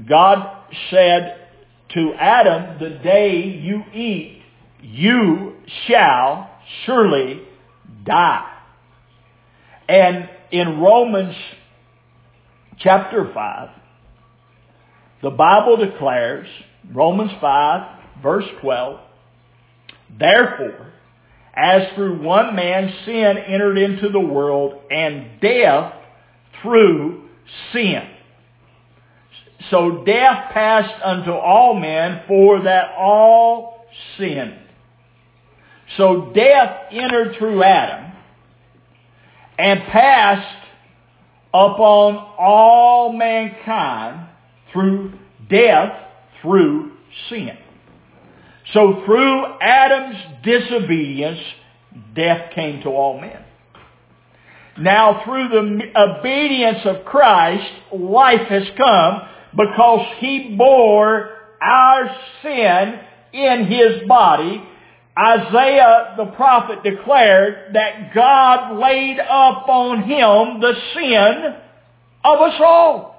God 0.09 0.65
said 0.91 1.49
to 1.95 2.13
Adam, 2.19 2.79
the 2.79 2.99
day 3.03 3.43
you 3.45 3.83
eat, 3.93 4.43
you 4.83 5.57
shall 5.87 6.51
surely 6.85 7.43
die. 8.05 8.60
And 9.91 10.29
in 10.53 10.79
Romans 10.79 11.35
chapter 12.79 13.29
5, 13.35 13.69
the 15.21 15.31
Bible 15.31 15.79
declares, 15.79 16.47
Romans 16.95 17.33
5, 17.41 18.23
verse 18.23 18.45
12, 18.61 19.01
Therefore, 20.17 20.93
as 21.57 21.93
through 21.97 22.23
one 22.23 22.55
man 22.55 22.95
sin 23.05 23.37
entered 23.37 23.79
into 23.79 24.11
the 24.11 24.21
world, 24.21 24.81
and 24.93 25.41
death 25.41 25.93
through 26.63 27.29
sin. 27.73 28.09
So 29.73 30.05
death 30.07 30.53
passed 30.53 31.03
unto 31.03 31.33
all 31.33 31.75
men 31.75 32.23
for 32.29 32.63
that 32.63 32.95
all 32.97 33.87
sinned. 34.17 34.57
So 35.97 36.31
death 36.33 36.93
entered 36.93 37.35
through 37.37 37.65
Adam 37.65 38.10
and 39.61 39.83
passed 39.89 40.67
upon 41.53 42.17
all 42.39 43.13
mankind 43.13 44.27
through 44.73 45.13
death 45.51 45.93
through 46.41 46.93
sin. 47.29 47.59
So 48.73 49.03
through 49.05 49.45
Adam's 49.61 50.17
disobedience, 50.43 51.41
death 52.15 52.53
came 52.55 52.83
to 52.83 52.89
all 52.89 53.21
men. 53.21 53.45
Now 54.79 55.23
through 55.25 55.49
the 55.49 55.83
obedience 55.95 56.79
of 56.87 57.05
Christ, 57.05 57.71
life 57.93 58.47
has 58.49 58.65
come 58.79 59.23
because 59.57 60.07
he 60.21 60.55
bore 60.57 61.37
our 61.61 62.17
sin 62.43 63.01
in 63.35 63.67
his 63.67 64.09
body. 64.09 64.63
Isaiah 65.19 66.15
the 66.17 66.27
prophet 66.37 66.83
declared 66.83 67.75
that 67.75 68.15
God 68.15 68.79
laid 68.79 69.19
upon 69.19 70.03
him 70.03 70.61
the 70.61 70.75
sin 70.95 71.57
of 72.25 72.41
us 72.41 72.61
all. 72.61 73.11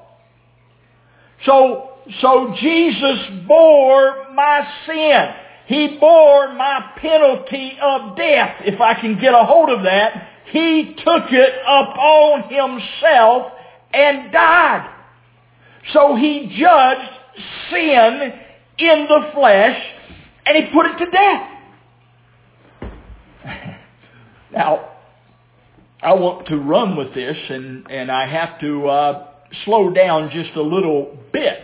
So, 1.46 1.90
so 2.22 2.56
Jesus 2.60 3.46
bore 3.48 4.32
my 4.34 4.68
sin. 4.88 5.36
He 5.68 5.98
bore 6.00 6.54
my 6.54 6.92
penalty 6.98 7.78
of 7.82 8.18
death, 8.18 8.62
if 8.66 8.82
I 8.82 9.00
can 9.00 9.20
get 9.20 9.34
a 9.34 9.44
hold 9.46 9.70
of 9.70 9.84
that, 9.84 10.28
he 10.52 10.96
took 10.98 11.32
it 11.32 11.54
upon 11.66 12.44
himself 12.50 13.54
and 13.94 14.32
died. 14.32 14.96
So 15.94 16.16
he 16.16 16.56
judged 16.60 17.10
sin 17.70 18.34
in 18.78 19.08
the 19.08 19.32
flesh 19.34 19.82
and 20.46 20.58
he 20.58 20.72
put 20.74 20.88
it 20.88 20.98
to 20.98 21.10
death. 21.10 21.51
Now, 24.62 24.90
I 26.04 26.14
want 26.14 26.48
to 26.50 26.58
run 26.58 26.96
with 26.96 27.16
this 27.16 27.36
and, 27.50 27.90
and 27.90 28.12
I 28.12 28.28
have 28.28 28.60
to 28.60 28.88
uh, 28.88 29.28
slow 29.66 29.90
down 29.92 30.30
just 30.32 30.56
a 30.56 30.62
little 30.62 31.18
bit. 31.34 31.58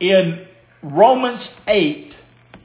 In 0.00 0.46
Romans 0.82 1.46
8, 1.66 2.14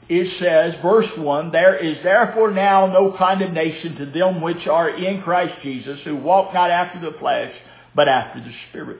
it 0.08 0.40
says, 0.40 0.82
verse 0.82 1.10
1, 1.18 1.52
There 1.52 1.76
is 1.76 1.98
therefore 2.04 2.52
now 2.52 2.88
no 2.88 3.14
condemnation 3.18 3.98
to 3.98 4.06
them 4.06 4.40
which 4.40 4.66
are 4.66 4.90
in 4.92 5.22
Christ 5.24 5.56
Jesus, 5.62 6.00
who 6.06 6.16
walk 6.16 6.54
not 6.54 6.72
after 6.72 7.02
the 7.02 7.18
flesh, 7.20 7.54
but 7.94 8.08
after 8.08 8.40
the 8.40 8.54
Spirit. 8.70 9.00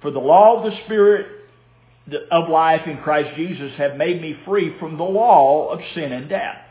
For 0.00 0.10
the 0.10 0.20
law 0.20 0.56
of 0.56 0.72
the 0.72 0.78
Spirit 0.86 1.26
of 2.30 2.48
life 2.48 2.86
in 2.86 2.96
Christ 3.02 3.36
Jesus 3.36 3.72
have 3.76 3.98
made 3.98 4.22
me 4.22 4.38
free 4.46 4.74
from 4.80 4.96
the 4.96 5.04
law 5.04 5.68
of 5.68 5.80
sin 5.94 6.12
and 6.12 6.30
death. 6.30 6.62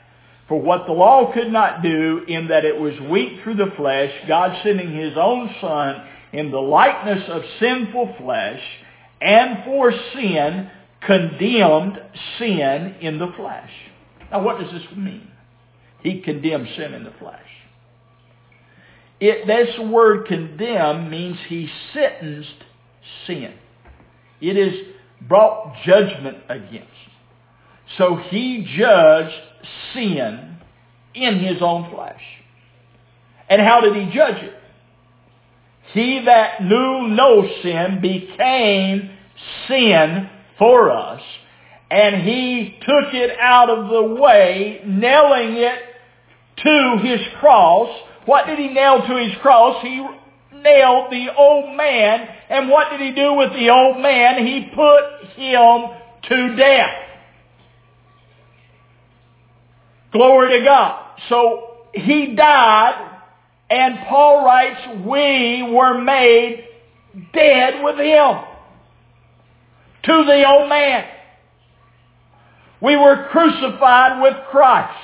For 0.47 0.61
what 0.61 0.85
the 0.85 0.93
law 0.93 1.33
could 1.33 1.51
not 1.51 1.81
do 1.81 2.21
in 2.27 2.49
that 2.49 2.65
it 2.65 2.79
was 2.79 2.93
weak 3.09 3.41
through 3.43 3.55
the 3.55 3.73
flesh, 3.75 4.11
God 4.27 4.59
sending 4.63 4.95
his 4.95 5.13
own 5.17 5.49
Son 5.59 6.07
in 6.33 6.51
the 6.51 6.59
likeness 6.59 7.23
of 7.29 7.41
sinful 7.59 8.15
flesh, 8.19 8.61
and 9.21 9.63
for 9.63 9.91
sin, 10.13 10.69
condemned 11.01 11.99
sin 12.37 12.95
in 13.01 13.17
the 13.17 13.31
flesh. 13.35 13.71
Now 14.31 14.43
what 14.43 14.59
does 14.59 14.71
this 14.71 14.97
mean? 14.97 15.31
He 16.03 16.21
condemned 16.21 16.67
sin 16.75 16.93
in 16.93 17.03
the 17.03 17.13
flesh. 17.19 17.39
It, 19.19 19.47
this 19.47 19.79
word 19.79 20.27
condemn 20.27 21.09
means 21.09 21.37
he 21.47 21.69
sentenced 21.93 22.63
sin. 23.25 23.53
It 24.41 24.57
is 24.57 24.73
brought 25.21 25.75
judgment 25.85 26.37
against. 26.49 26.89
So 27.97 28.17
he 28.17 28.67
judged 28.77 29.33
sin 29.93 30.57
in 31.13 31.39
his 31.39 31.61
own 31.61 31.89
flesh. 31.93 32.21
And 33.49 33.61
how 33.61 33.81
did 33.81 33.95
he 33.95 34.13
judge 34.13 34.41
it? 34.43 34.53
He 35.93 36.21
that 36.25 36.63
knew 36.63 37.07
no 37.07 37.47
sin 37.61 37.99
became 38.01 39.11
sin 39.67 40.29
for 40.57 40.91
us, 40.91 41.21
and 41.89 42.23
he 42.23 42.77
took 42.81 43.13
it 43.13 43.37
out 43.39 43.69
of 43.69 43.89
the 43.89 44.21
way, 44.21 44.81
nailing 44.85 45.57
it 45.57 45.79
to 46.57 46.97
his 47.03 47.21
cross. 47.39 47.89
What 48.25 48.47
did 48.47 48.57
he 48.57 48.69
nail 48.69 49.05
to 49.07 49.15
his 49.17 49.35
cross? 49.41 49.81
He 49.83 50.05
nailed 50.53 51.11
the 51.11 51.27
old 51.37 51.75
man, 51.77 52.27
and 52.49 52.69
what 52.69 52.89
did 52.89 53.01
he 53.01 53.11
do 53.11 53.33
with 53.33 53.53
the 53.53 53.69
old 53.69 54.01
man? 54.01 54.45
He 54.45 54.69
put 54.73 55.29
him 55.35 55.91
to 56.29 56.55
death. 56.55 57.04
Glory 60.15 60.59
to 60.59 60.63
God. 60.63 61.19
So 61.27 61.71
he 61.93 62.35
died, 62.35 63.19
and 63.69 63.97
Paul 64.07 64.45
writes, 64.45 64.79
we 65.05 65.61
were 65.73 66.01
made 66.01 66.63
dead 67.33 67.83
with 67.83 67.97
him 67.97 68.43
to 70.03 70.23
the 70.23 70.47
old 70.47 70.69
man. 70.69 71.05
We 72.81 72.95
were 72.95 73.27
crucified 73.29 74.21
with 74.21 74.35
Christ. 74.51 74.97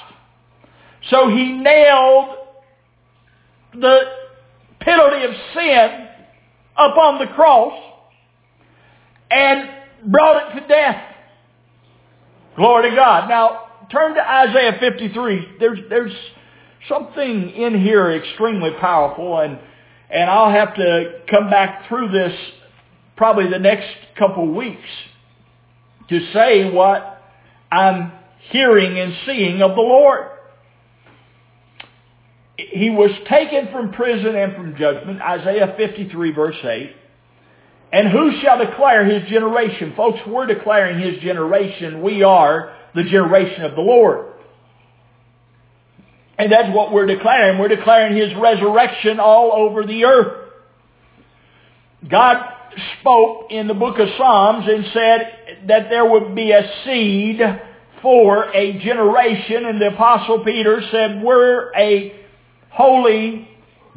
So 1.10 1.28
he 1.28 1.58
nailed 1.58 2.38
the 3.74 4.00
penalty 4.80 5.26
of 5.26 5.32
sin 5.54 6.08
upon 6.78 7.20
the 7.20 7.28
cross 7.36 7.74
and 9.30 9.72
brought 10.10 10.56
it 10.56 10.62
to 10.62 10.68
death. 10.70 11.04
Glory 12.56 12.92
to 12.92 12.96
God. 12.96 13.28
Now, 13.28 13.71
turn 13.92 14.16
to 14.16 14.22
Isaiah 14.22 14.78
53. 14.80 15.58
There's, 15.60 15.80
there's 15.90 16.14
something 16.88 17.50
in 17.50 17.80
here 17.82 18.12
extremely 18.12 18.72
powerful, 18.80 19.40
and, 19.40 19.60
and 20.10 20.30
I'll 20.30 20.52
have 20.52 20.76
to 20.76 21.22
come 21.30 21.50
back 21.50 21.88
through 21.88 22.12
this 22.12 22.34
probably 23.16 23.50
the 23.50 23.60
next 23.60 23.88
couple 24.18 24.54
weeks 24.54 24.90
to 26.10 26.34
say 26.34 26.72
what 26.72 27.22
I'm 27.72 28.12
hearing 28.50 29.00
and 29.00 29.14
seeing 29.26 29.62
of 29.62 29.72
the 29.72 29.82
Lord. 29.82 30.28
He 32.58 32.90
was 32.90 33.12
taken 33.30 33.72
from 33.72 33.92
prison 33.92 34.36
and 34.36 34.56
from 34.56 34.76
judgment, 34.76 35.22
Isaiah 35.22 35.74
53 35.78 36.32
verse 36.32 36.56
8. 36.64 36.96
And 37.94 38.08
who 38.08 38.40
shall 38.42 38.58
declare 38.58 39.04
his 39.04 39.30
generation? 39.30 39.94
Folks, 39.98 40.20
we're 40.26 40.46
declaring 40.46 41.00
his 41.00 41.22
generation. 41.22 42.02
We 42.02 42.24
are 42.24 42.74
the 42.96 43.04
generation 43.04 43.64
of 43.64 43.76
the 43.76 43.82
Lord. 43.82 44.28
And 46.38 46.52
that's 46.52 46.76
what 46.76 46.92
we're 46.92 47.06
declaring. 47.06 47.60
We're 47.60 47.68
declaring 47.68 48.18
his 48.18 48.34
resurrection 48.36 49.20
all 49.20 49.54
over 49.54 49.86
the 49.86 50.06
earth. 50.06 50.50
God 52.10 52.44
spoke 53.00 53.52
in 53.52 53.68
the 53.68 53.74
book 53.76 54.00
of 54.00 54.08
Psalms 54.18 54.66
and 54.68 54.86
said 54.92 55.68
that 55.68 55.90
there 55.90 56.10
would 56.10 56.34
be 56.34 56.52
a 56.52 56.68
seed 56.84 57.40
for 58.02 58.46
a 58.56 58.80
generation. 58.80 59.66
And 59.66 59.80
the 59.80 59.90
apostle 59.94 60.44
Peter 60.44 60.82
said, 60.92 61.22
we're 61.22 61.72
a 61.76 62.16
holy 62.72 63.48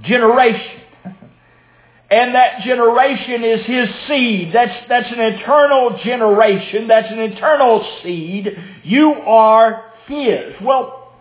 generation. 0.03 0.83
And 2.15 2.33
that 2.37 2.61
generation 2.63 3.43
is 3.43 3.67
his 3.67 3.89
seed. 4.07 4.53
That's, 4.55 4.89
that's 4.89 5.11
an 5.11 5.19
eternal 5.19 5.99
generation. 6.05 6.87
That's 6.87 7.11
an 7.11 7.19
eternal 7.19 7.85
seed. 8.05 8.57
You 8.85 9.15
are 9.15 9.91
his. 10.07 10.55
Well, 10.63 11.13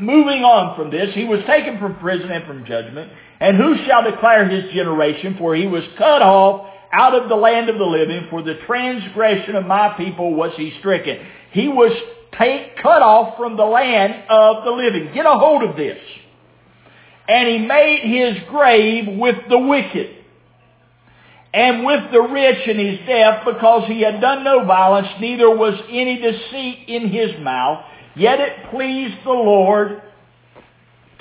moving 0.00 0.44
on 0.44 0.76
from 0.76 0.92
this, 0.92 1.12
he 1.12 1.24
was 1.24 1.40
taken 1.44 1.80
from 1.80 1.98
prison 1.98 2.30
and 2.30 2.46
from 2.46 2.64
judgment. 2.66 3.10
And 3.40 3.56
who 3.56 3.84
shall 3.84 4.08
declare 4.08 4.48
his 4.48 4.72
generation? 4.72 5.34
For 5.40 5.56
he 5.56 5.66
was 5.66 5.82
cut 5.98 6.22
off 6.22 6.72
out 6.92 7.16
of 7.20 7.28
the 7.28 7.34
land 7.34 7.68
of 7.68 7.76
the 7.76 7.84
living. 7.84 8.28
For 8.30 8.40
the 8.40 8.60
transgression 8.64 9.56
of 9.56 9.66
my 9.66 9.94
people 9.96 10.34
was 10.34 10.52
he 10.56 10.72
stricken. 10.78 11.18
He 11.50 11.66
was 11.66 11.90
take, 12.38 12.76
cut 12.76 13.02
off 13.02 13.36
from 13.36 13.56
the 13.56 13.64
land 13.64 14.22
of 14.30 14.62
the 14.62 14.70
living. 14.70 15.12
Get 15.12 15.26
a 15.26 15.30
hold 15.30 15.64
of 15.64 15.76
this. 15.76 15.98
And 17.26 17.48
he 17.48 17.58
made 17.58 18.02
his 18.04 18.48
grave 18.48 19.18
with 19.18 19.34
the 19.50 19.58
wicked 19.58 20.17
and 21.52 21.84
with 21.84 22.12
the 22.12 22.20
rich 22.20 22.68
in 22.68 22.78
his 22.78 22.98
death 23.06 23.44
because 23.44 23.88
he 23.88 24.02
had 24.02 24.20
done 24.20 24.44
no 24.44 24.64
violence, 24.64 25.08
neither 25.20 25.48
was 25.50 25.74
any 25.88 26.20
deceit 26.20 26.84
in 26.88 27.08
his 27.08 27.30
mouth. 27.40 27.84
Yet 28.16 28.40
it 28.40 28.70
pleased 28.70 29.24
the 29.24 29.30
Lord 29.30 30.02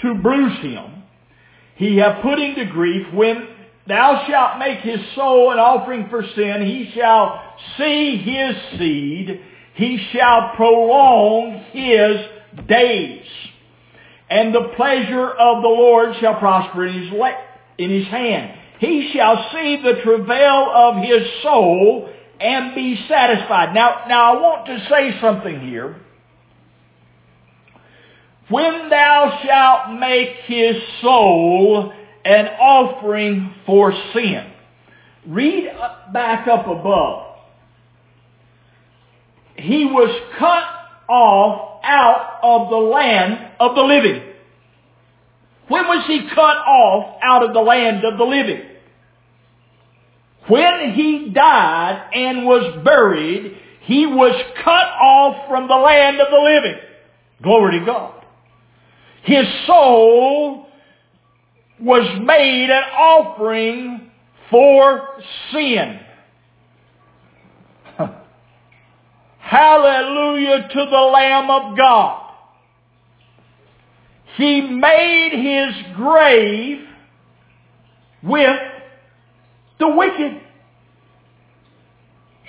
to 0.01 0.15
bruise 0.15 0.59
him. 0.59 1.03
He 1.75 1.97
hath 1.97 2.21
put 2.21 2.39
him 2.39 2.55
to 2.55 2.65
grief. 2.65 3.13
When 3.13 3.47
thou 3.87 4.25
shalt 4.27 4.59
make 4.59 4.79
his 4.79 4.99
soul 5.15 5.51
an 5.51 5.59
offering 5.59 6.07
for 6.09 6.23
sin, 6.35 6.61
he 6.65 6.91
shall 6.93 7.41
see 7.77 8.17
his 8.17 8.79
seed. 8.79 9.41
He 9.75 10.09
shall 10.11 10.53
prolong 10.55 11.63
his 11.71 12.67
days. 12.67 13.25
And 14.29 14.53
the 14.53 14.73
pleasure 14.75 15.29
of 15.29 15.61
the 15.61 15.69
Lord 15.69 16.15
shall 16.19 16.35
prosper 16.35 16.85
in 16.85 17.01
his, 17.01 17.13
in 17.77 17.89
his 17.91 18.07
hand 18.07 18.56
he 18.79 19.11
shall 19.13 19.49
see 19.51 19.81
the 19.81 20.01
travail 20.03 20.71
of 20.73 21.03
his 21.03 21.23
soul 21.41 22.09
and 22.39 22.75
be 22.75 23.05
satisfied. 23.07 23.73
Now, 23.73 24.05
now 24.07 24.37
I 24.37 24.41
want 24.41 24.65
to 24.67 24.87
say 24.89 25.19
something 25.19 25.59
here. 25.61 25.95
When 28.49 28.89
thou 28.89 29.39
shalt 29.43 29.99
make 29.99 30.29
his 30.45 30.75
soul 31.01 31.91
an 32.27 32.47
offering 32.59 33.53
for 33.65 33.93
sin. 34.13 34.51
Read 35.25 35.71
back 36.11 36.47
up 36.47 36.67
above. 36.67 37.35
He 39.55 39.85
was 39.85 40.09
cut 40.37 40.63
off 41.09 41.79
out 41.83 42.39
of 42.43 42.69
the 42.69 42.75
land 42.75 43.51
of 43.59 43.75
the 43.75 43.81
living. 43.81 44.26
When 45.67 45.85
was 45.87 46.05
he 46.07 46.27
cut 46.33 46.57
off 46.57 47.17
out 47.21 47.43
of 47.43 47.53
the 47.53 47.59
land 47.59 48.05
of 48.05 48.17
the 48.17 48.23
living? 48.23 48.61
When 50.47 50.93
he 50.93 51.29
died 51.29 52.09
and 52.13 52.45
was 52.45 52.83
buried, 52.85 53.57
he 53.81 54.05
was 54.05 54.33
cut 54.63 54.87
off 55.01 55.47
from 55.49 55.67
the 55.67 55.75
land 55.75 56.21
of 56.21 56.27
the 56.29 56.37
living. 56.37 56.79
Glory 57.43 57.79
to 57.79 57.85
God. 57.85 58.13
His 59.23 59.45
soul 59.65 60.67
was 61.81 62.19
made 62.23 62.69
an 62.69 62.83
offering 62.97 64.09
for 64.49 65.21
sin. 65.51 65.99
Hallelujah 69.39 70.69
to 70.69 70.85
the 70.89 71.09
Lamb 71.13 71.49
of 71.49 71.77
God. 71.77 72.26
He 74.37 74.61
made 74.61 75.31
his 75.31 75.95
grave 75.95 76.87
with 78.21 78.59
the 79.79 79.89
wicked. 79.89 80.41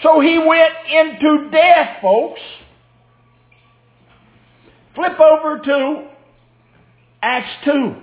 So 0.03 0.21
he 0.21 0.39
went 0.39 0.73
into 0.93 1.51
death, 1.51 2.03
folks. 2.03 2.41
Flip 4.95 5.19
over 5.19 5.61
to 5.61 6.09
Acts 7.23 7.65
2. 7.65 7.95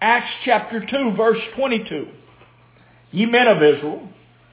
Acts 0.00 0.30
chapter 0.44 0.86
2, 0.86 1.14
verse 1.16 1.40
22. 1.56 2.06
Ye 3.10 3.26
men 3.26 3.48
of 3.48 3.60
Israel, 3.60 4.08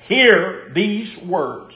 hear 0.07 0.71
these 0.73 1.09
words. 1.23 1.75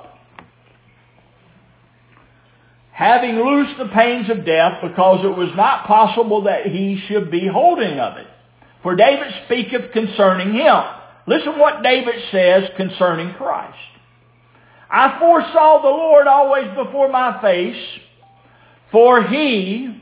having 2.91 3.35
loosed 3.35 3.77
the 3.77 3.87
pains 3.87 4.29
of 4.29 4.45
death, 4.45 4.81
because 4.81 5.25
it 5.25 5.37
was 5.37 5.49
not 5.55 5.87
possible 5.87 6.43
that 6.43 6.65
he 6.65 7.01
should 7.07 7.31
be 7.31 7.47
holding 7.47 7.99
of 7.99 8.17
it. 8.17 8.27
For 8.83 8.95
David 8.95 9.27
speaketh 9.45 9.91
concerning 9.93 10.53
him. 10.53 10.83
Listen 11.27 11.57
what 11.59 11.83
David 11.83 12.15
says 12.31 12.69
concerning 12.77 13.33
Christ. 13.35 13.77
I 14.89 15.17
foresaw 15.19 15.81
the 15.81 15.87
Lord 15.87 16.27
always 16.27 16.67
before 16.75 17.07
my 17.09 17.41
face, 17.41 17.99
for 18.91 19.23
he 19.23 20.01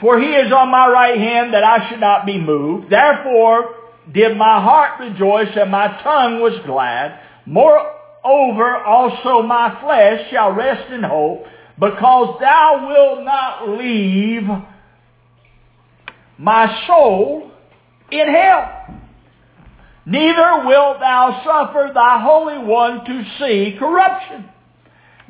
For 0.00 0.18
he 0.18 0.28
is 0.28 0.50
on 0.50 0.70
my 0.70 0.88
right 0.88 1.18
hand 1.18 1.52
that 1.52 1.62
I 1.62 1.88
should 1.88 2.00
not 2.00 2.24
be 2.24 2.38
moved. 2.38 2.90
Therefore 2.90 3.76
did 4.12 4.36
my 4.36 4.60
heart 4.60 4.98
rejoice 4.98 5.54
and 5.56 5.70
my 5.70 6.00
tongue 6.02 6.40
was 6.40 6.58
glad. 6.64 7.20
Moreover 8.24 8.76
also 8.76 9.42
my 9.46 9.80
flesh 9.80 10.30
shall 10.30 10.52
rest 10.52 10.92
in 10.92 11.02
hope 11.02 11.44
because 11.78 12.38
thou 12.40 12.86
wilt 12.88 13.24
not 13.24 13.78
leave 13.78 14.42
my 16.38 16.86
soul 16.86 17.50
in 18.10 18.26
hell. 18.26 19.00
Neither 20.06 20.66
wilt 20.66 21.00
thou 21.00 21.42
suffer 21.44 21.92
thy 21.94 22.20
Holy 22.22 22.58
One 22.58 23.04
to 23.04 23.24
see 23.38 23.76
corruption. 23.78 24.48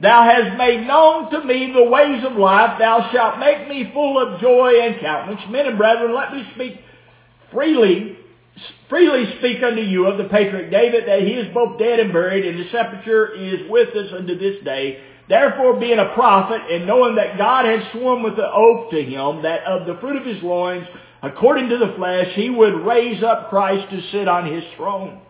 Thou 0.00 0.22
hast 0.22 0.56
made 0.56 0.86
known 0.86 1.30
to 1.30 1.44
me 1.44 1.72
the 1.74 1.84
ways 1.84 2.24
of 2.24 2.32
life. 2.32 2.78
Thou 2.78 3.10
shalt 3.12 3.38
make 3.38 3.68
me 3.68 3.90
full 3.92 4.18
of 4.18 4.40
joy 4.40 4.80
and 4.82 5.00
countenance. 5.00 5.42
Men 5.50 5.66
and 5.66 5.76
brethren, 5.76 6.14
let 6.14 6.32
me 6.32 6.42
speak 6.54 6.80
freely, 7.52 8.16
freely 8.88 9.24
speak 9.38 9.62
unto 9.62 9.82
you 9.82 10.06
of 10.06 10.18
the 10.18 10.24
patriarch 10.24 10.70
David, 10.70 11.06
that 11.06 11.20
he 11.20 11.32
is 11.32 11.52
both 11.54 11.78
dead 11.78 12.00
and 12.00 12.12
buried, 12.12 12.44
and 12.44 12.58
his 12.58 12.70
sepulchre 12.70 13.32
is 13.34 13.70
with 13.70 13.94
us 13.94 14.12
unto 14.16 14.38
this 14.38 14.62
day. 14.64 15.00
Therefore, 15.28 15.78
being 15.78 15.98
a 15.98 16.12
prophet, 16.14 16.60
and 16.70 16.86
knowing 16.86 17.14
that 17.14 17.38
God 17.38 17.64
had 17.64 17.92
sworn 17.92 18.22
with 18.22 18.36
the 18.36 18.50
oath 18.50 18.90
to 18.90 19.02
him, 19.02 19.42
that 19.42 19.64
of 19.64 19.86
the 19.86 20.00
fruit 20.00 20.16
of 20.16 20.26
his 20.26 20.42
loins, 20.42 20.86
according 21.22 21.68
to 21.68 21.78
the 21.78 21.94
flesh, 21.96 22.28
he 22.34 22.50
would 22.50 22.84
raise 22.84 23.22
up 23.22 23.48
Christ 23.48 23.90
to 23.90 24.02
sit 24.10 24.26
on 24.26 24.52
his 24.52 24.64
throne. 24.76 25.20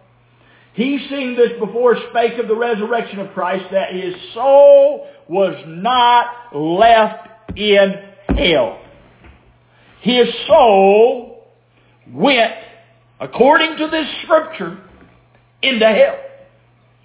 He 0.72 1.06
seeing 1.10 1.36
this 1.36 1.52
before 1.58 1.96
spake 2.10 2.38
of 2.38 2.48
the 2.48 2.56
resurrection 2.56 3.18
of 3.18 3.32
Christ 3.32 3.66
that 3.72 3.92
his 3.92 4.14
soul 4.32 5.06
was 5.28 5.56
not 5.66 6.56
left 6.56 7.28
in 7.56 7.94
hell. 8.28 8.80
His 10.00 10.28
soul 10.46 11.44
went, 12.10 12.54
according 13.20 13.76
to 13.76 13.88
this 13.88 14.06
scripture, 14.24 14.78
into 15.62 15.86
hell. 15.86 16.18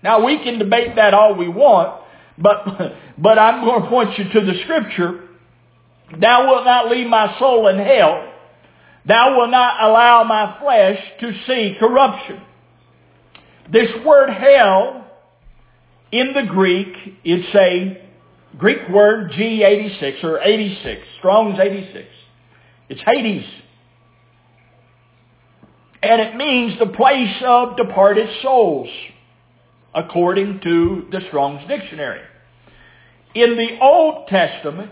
Now 0.02 0.26
we 0.26 0.42
can 0.44 0.60
debate 0.60 0.96
that 0.96 1.14
all 1.14 1.36
we 1.36 1.48
want, 1.48 2.02
but, 2.38 2.66
but 3.18 3.40
I'm 3.40 3.66
going 3.66 3.84
to 3.84 3.90
point 3.90 4.18
you 4.18 4.26
to 4.26 4.46
the 4.46 4.60
scripture. 4.64 5.22
Thou 6.20 6.48
wilt 6.48 6.66
not 6.66 6.90
leave 6.90 7.08
my 7.08 7.38
soul 7.40 7.68
in 7.68 7.78
hell. 7.78 8.32
Thou 9.08 9.38
wilt 9.38 9.52
not 9.52 9.84
allow 9.84 10.24
my 10.24 10.58
flesh 10.62 11.00
to 11.20 11.34
see 11.48 11.76
corruption. 11.80 12.42
This 13.72 13.90
word 14.06 14.30
hell 14.30 15.08
in 16.12 16.34
the 16.34 16.44
Greek, 16.44 16.88
it's 17.24 17.56
a 17.56 18.02
Greek 18.58 18.88
word 18.90 19.32
G86 19.32 20.24
or 20.24 20.40
86, 20.40 21.02
Strong's 21.18 21.60
86. 21.60 22.08
It's 22.90 23.02
Hades. 23.06 23.46
And 26.06 26.22
it 26.22 26.36
means 26.36 26.78
the 26.78 26.88
place 26.88 27.36
of 27.44 27.78
departed 27.78 28.30
souls, 28.42 28.90
according 29.94 30.60
to 30.62 31.08
the 31.12 31.22
Strong's 31.28 31.68
dictionary. 31.68 32.22
In 33.34 33.58
the 33.58 33.80
Old 33.82 34.28
Testament, 34.28 34.92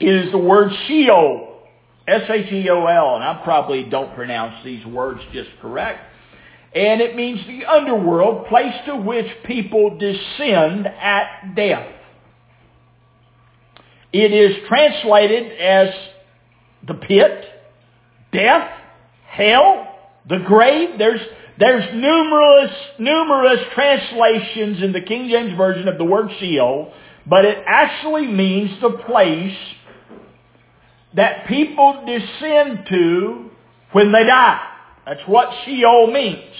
it 0.00 0.08
is 0.08 0.32
the 0.32 0.38
word 0.38 0.72
Sheol, 0.86 1.62
S-H-E-O-L, 2.08 3.14
and 3.14 3.24
I 3.24 3.40
probably 3.44 3.84
don't 3.84 4.14
pronounce 4.14 4.64
these 4.64 4.84
words 4.86 5.20
just 5.32 5.50
correct 5.60 6.00
and 6.76 7.00
it 7.00 7.16
means 7.16 7.40
the 7.46 7.64
underworld, 7.64 8.48
place 8.48 8.74
to 8.84 8.96
which 8.96 9.26
people 9.46 9.96
descend 9.96 10.86
at 10.86 11.54
death. 11.54 11.90
It 14.12 14.30
is 14.30 14.56
translated 14.68 15.58
as 15.58 15.94
the 16.86 16.92
pit, 16.92 17.46
death, 18.30 18.70
hell, 19.26 19.85
the 20.28 20.38
grave. 20.46 20.98
There's, 20.98 21.20
there's 21.58 21.94
numerous, 21.94 22.72
numerous 22.98 23.60
translations 23.74 24.82
in 24.82 24.92
the 24.92 25.00
King 25.00 25.28
James 25.28 25.56
Version 25.56 25.88
of 25.88 25.98
the 25.98 26.04
word 26.04 26.30
Sheol, 26.38 26.92
but 27.26 27.44
it 27.44 27.58
actually 27.66 28.26
means 28.26 28.80
the 28.80 28.90
place 28.90 29.56
that 31.14 31.46
people 31.46 32.04
descend 32.06 32.86
to 32.88 33.50
when 33.92 34.12
they 34.12 34.24
die. 34.24 34.60
That's 35.06 35.26
what 35.26 35.48
Sheol 35.64 36.12
means. 36.12 36.52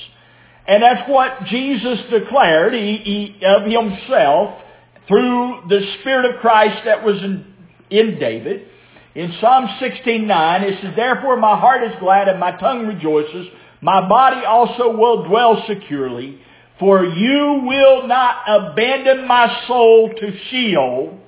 And 0.69 0.83
that's 0.83 1.09
what 1.09 1.45
Jesus 1.47 1.99
declared 2.11 2.73
he, 2.73 3.37
he, 3.39 3.45
of 3.45 3.63
himself 3.63 4.63
through 5.07 5.63
the 5.69 5.81
Spirit 6.01 6.35
of 6.35 6.41
Christ 6.41 6.85
that 6.85 7.05
was 7.05 7.17
in, 7.19 7.55
in 7.91 8.19
David. 8.19 8.69
In 9.17 9.33
Psalm 9.41 9.67
16:9, 9.81 10.63
it 10.63 10.79
says, 10.83 10.93
Therefore 10.95 11.39
my 11.39 11.59
heart 11.59 11.83
is 11.85 11.99
glad 12.01 12.29
and 12.29 12.39
my 12.39 12.53
tongue 12.53 12.87
rejoices. 12.87 13.47
My 13.81 14.07
body 14.07 14.45
also 14.45 14.95
will 14.95 15.27
dwell 15.27 15.65
securely. 15.67 16.39
For 16.79 17.03
you 17.03 17.63
will 17.65 18.07
not 18.07 18.43
abandon 18.47 19.27
my 19.27 19.65
soul 19.67 20.11
to 20.11 20.39
Sheol, 20.51 21.19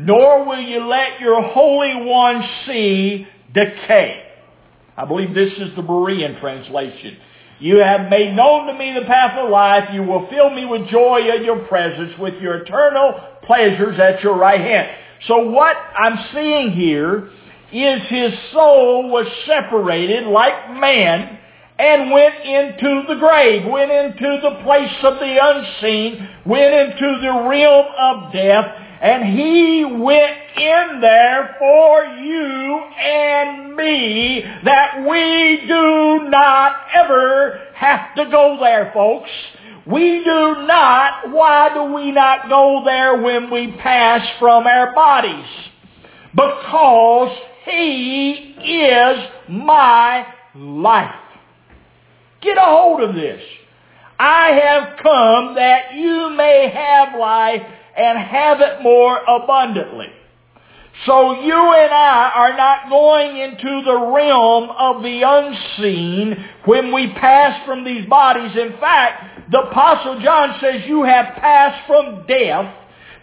nor 0.00 0.46
will 0.46 0.60
you 0.60 0.84
let 0.88 1.20
your 1.20 1.40
Holy 1.40 2.04
One 2.04 2.42
see 2.66 3.28
decay. 3.54 4.24
I 4.96 5.04
believe 5.04 5.32
this 5.32 5.52
is 5.52 5.76
the 5.76 5.82
Berean 5.82 6.40
translation. 6.40 7.18
You 7.60 7.76
have 7.76 8.10
made 8.10 8.34
known 8.34 8.66
to 8.66 8.74
me 8.74 8.94
the 8.94 9.06
path 9.06 9.38
of 9.38 9.48
life. 9.48 9.90
You 9.92 10.02
will 10.02 10.26
fill 10.28 10.50
me 10.50 10.64
with 10.64 10.88
joy 10.88 11.20
in 11.36 11.44
your 11.44 11.66
presence, 11.66 12.18
with 12.18 12.34
your 12.42 12.56
eternal 12.64 13.20
pleasures 13.44 14.00
at 14.00 14.24
your 14.24 14.36
right 14.36 14.60
hand. 14.60 14.88
So 15.26 15.50
what 15.50 15.76
I'm 15.76 16.18
seeing 16.32 16.72
here 16.72 17.30
is 17.72 18.02
his 18.08 18.32
soul 18.52 19.10
was 19.10 19.26
separated 19.46 20.26
like 20.26 20.70
man 20.72 21.38
and 21.78 22.10
went 22.10 22.34
into 22.44 23.02
the 23.08 23.14
grave, 23.14 23.64
went 23.70 23.90
into 23.90 24.40
the 24.42 24.62
place 24.64 24.94
of 25.02 25.14
the 25.14 25.38
unseen, 25.40 26.28
went 26.44 26.74
into 26.74 27.18
the 27.20 27.48
realm 27.48 27.86
of 27.98 28.32
death, 28.32 28.74
and 29.00 29.38
he 29.38 29.84
went 29.84 30.36
in 30.56 31.00
there 31.00 31.54
for 31.58 32.04
you 32.04 32.78
and 33.00 33.76
me 33.76 34.42
that 34.64 35.06
we 35.08 35.66
do 35.68 36.28
not 36.28 36.76
ever 36.94 37.60
have 37.74 38.14
to 38.16 38.24
go 38.28 38.58
there, 38.60 38.90
folks. 38.92 39.30
We 39.90 40.22
do 40.22 40.66
not. 40.66 41.30
Why 41.30 41.72
do 41.72 41.94
we 41.94 42.12
not 42.12 42.48
go 42.48 42.82
there 42.84 43.22
when 43.22 43.50
we 43.50 43.72
pass 43.72 44.20
from 44.38 44.66
our 44.66 44.94
bodies? 44.94 45.46
Because 46.34 47.36
He 47.64 48.54
is 48.64 49.28
my 49.48 50.26
life. 50.54 51.14
Get 52.42 52.58
a 52.58 52.62
hold 52.62 53.00
of 53.00 53.14
this. 53.14 53.42
I 54.18 54.48
have 54.62 54.98
come 55.02 55.54
that 55.54 55.94
you 55.94 56.30
may 56.36 56.70
have 56.74 57.18
life 57.18 57.62
and 57.96 58.18
have 58.18 58.60
it 58.60 58.82
more 58.82 59.18
abundantly. 59.26 60.08
So 61.06 61.40
you 61.40 61.54
and 61.54 61.92
I 61.94 62.32
are 62.34 62.56
not 62.56 62.90
going 62.90 63.38
into 63.38 63.82
the 63.84 63.96
realm 64.12 64.68
of 64.70 65.02
the 65.02 65.22
unseen 65.22 66.44
when 66.64 66.92
we 66.92 67.12
pass 67.14 67.64
from 67.64 67.84
these 67.84 68.04
bodies. 68.08 68.50
In 68.56 68.76
fact, 68.80 69.37
the 69.50 69.60
Apostle 69.60 70.20
John 70.20 70.58
says 70.60 70.82
you 70.86 71.04
have 71.04 71.36
passed 71.36 71.86
from 71.86 72.26
death, 72.26 72.74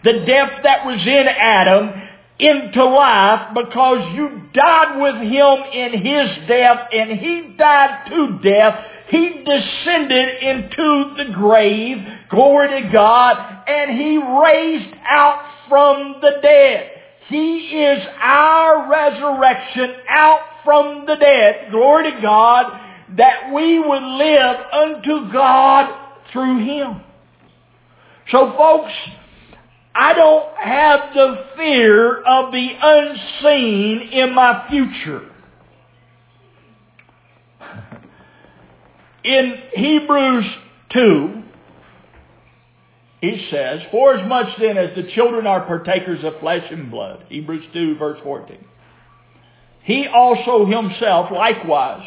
the 0.02 0.24
death 0.26 0.60
that 0.64 0.84
was 0.84 1.00
in 1.06 1.26
Adam, 1.28 2.02
into 2.38 2.84
life 2.84 3.54
because 3.54 4.14
you 4.14 4.42
died 4.52 5.00
with 5.00 5.14
him 5.22 5.56
in 5.72 5.92
his 6.04 6.48
death 6.48 6.88
and 6.92 7.18
he 7.18 7.54
died 7.56 8.06
to 8.08 8.38
death. 8.42 8.84
He 9.08 9.44
descended 9.44 10.42
into 10.42 11.14
the 11.16 11.32
grave, 11.32 11.98
glory 12.28 12.82
to 12.82 12.90
God, 12.92 13.62
and 13.68 13.98
he 13.98 14.18
raised 14.18 14.94
out 15.08 15.48
from 15.68 16.16
the 16.20 16.40
dead. 16.42 16.90
He 17.28 17.58
is 17.82 18.04
our 18.20 18.90
resurrection 18.90 19.94
out 20.08 20.40
from 20.64 21.06
the 21.06 21.16
dead, 21.16 21.70
glory 21.70 22.10
to 22.10 22.20
God, 22.20 22.80
that 23.16 23.52
we 23.54 23.78
would 23.78 24.02
live 24.02 24.56
unto 24.72 25.32
God 25.32 26.05
through 26.36 26.64
Him. 26.64 27.00
So 28.30 28.54
folks, 28.56 28.92
I 29.94 30.12
don't 30.12 30.56
have 30.58 31.14
the 31.14 31.44
fear 31.56 32.22
of 32.22 32.52
the 32.52 32.68
unseen 32.82 34.10
in 34.12 34.34
my 34.34 34.66
future. 34.68 35.32
In 39.24 39.54
Hebrews 39.74 40.44
2, 40.92 41.42
he 43.22 43.48
says, 43.50 43.80
For 43.90 44.14
as 44.16 44.28
much 44.28 44.46
then 44.60 44.76
as 44.76 44.94
the 44.94 45.10
children 45.14 45.46
are 45.46 45.64
partakers 45.64 46.22
of 46.22 46.38
flesh 46.40 46.64
and 46.70 46.90
blood, 46.90 47.24
Hebrews 47.28 47.64
2 47.72 47.96
verse 47.96 48.20
14, 48.22 48.64
he 49.82 50.06
also 50.06 50.66
himself 50.66 51.30
likewise 51.32 52.06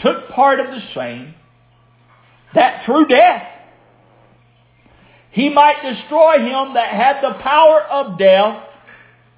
took 0.00 0.28
part 0.30 0.60
of 0.60 0.66
the 0.66 0.80
same, 0.94 1.34
that 2.56 2.84
through 2.84 3.06
death 3.06 3.42
he 5.36 5.50
might 5.50 5.82
destroy 5.82 6.38
him 6.38 6.72
that 6.74 6.88
had 6.88 7.20
the 7.20 7.38
power 7.42 7.82
of 7.82 8.18
death, 8.18 8.64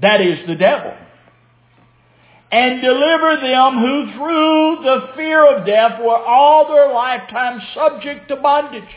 that 0.01 0.21
is 0.21 0.47
the 0.47 0.55
devil, 0.55 0.95
and 2.53 2.81
deliver 2.81 3.41
them 3.41 3.79
who 3.79 4.13
through 4.13 4.77
the 4.85 5.09
fear 5.17 5.57
of 5.57 5.67
death 5.67 6.01
were 6.01 6.17
all 6.17 6.69
their 6.69 6.95
lifetime 6.95 7.61
subject 7.75 8.29
to 8.29 8.37
bondage. 8.37 8.89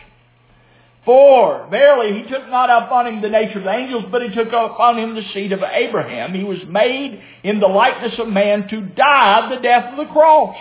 For 1.04 1.68
verily 1.72 2.22
he 2.22 2.30
took 2.30 2.48
not 2.50 2.70
upon 2.70 3.08
him 3.08 3.22
the 3.24 3.30
nature 3.30 3.58
of 3.58 3.64
the 3.64 3.74
angels, 3.74 4.06
but 4.12 4.22
he 4.22 4.30
took 4.30 4.50
upon 4.50 5.00
him 5.00 5.16
the 5.16 5.24
seed 5.34 5.52
of 5.54 5.64
Abraham. 5.64 6.36
He 6.36 6.44
was 6.44 6.60
made 6.68 7.20
in 7.44 7.60
the 7.60 7.68
likeness 7.68 8.14
of 8.20 8.28
man 8.28 8.68
to 8.68 8.82
die 8.82 9.50
the 9.50 9.62
death 9.62 9.92
of 9.92 9.98
the 9.98 10.14
cross. 10.14 10.56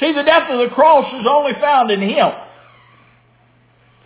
See, 0.00 0.12
the 0.12 0.22
death 0.22 0.50
of 0.50 0.58
the 0.58 0.74
cross 0.74 1.06
is 1.14 1.26
only 1.28 1.52
found 1.60 1.90
in 1.90 2.00
him. 2.00 2.32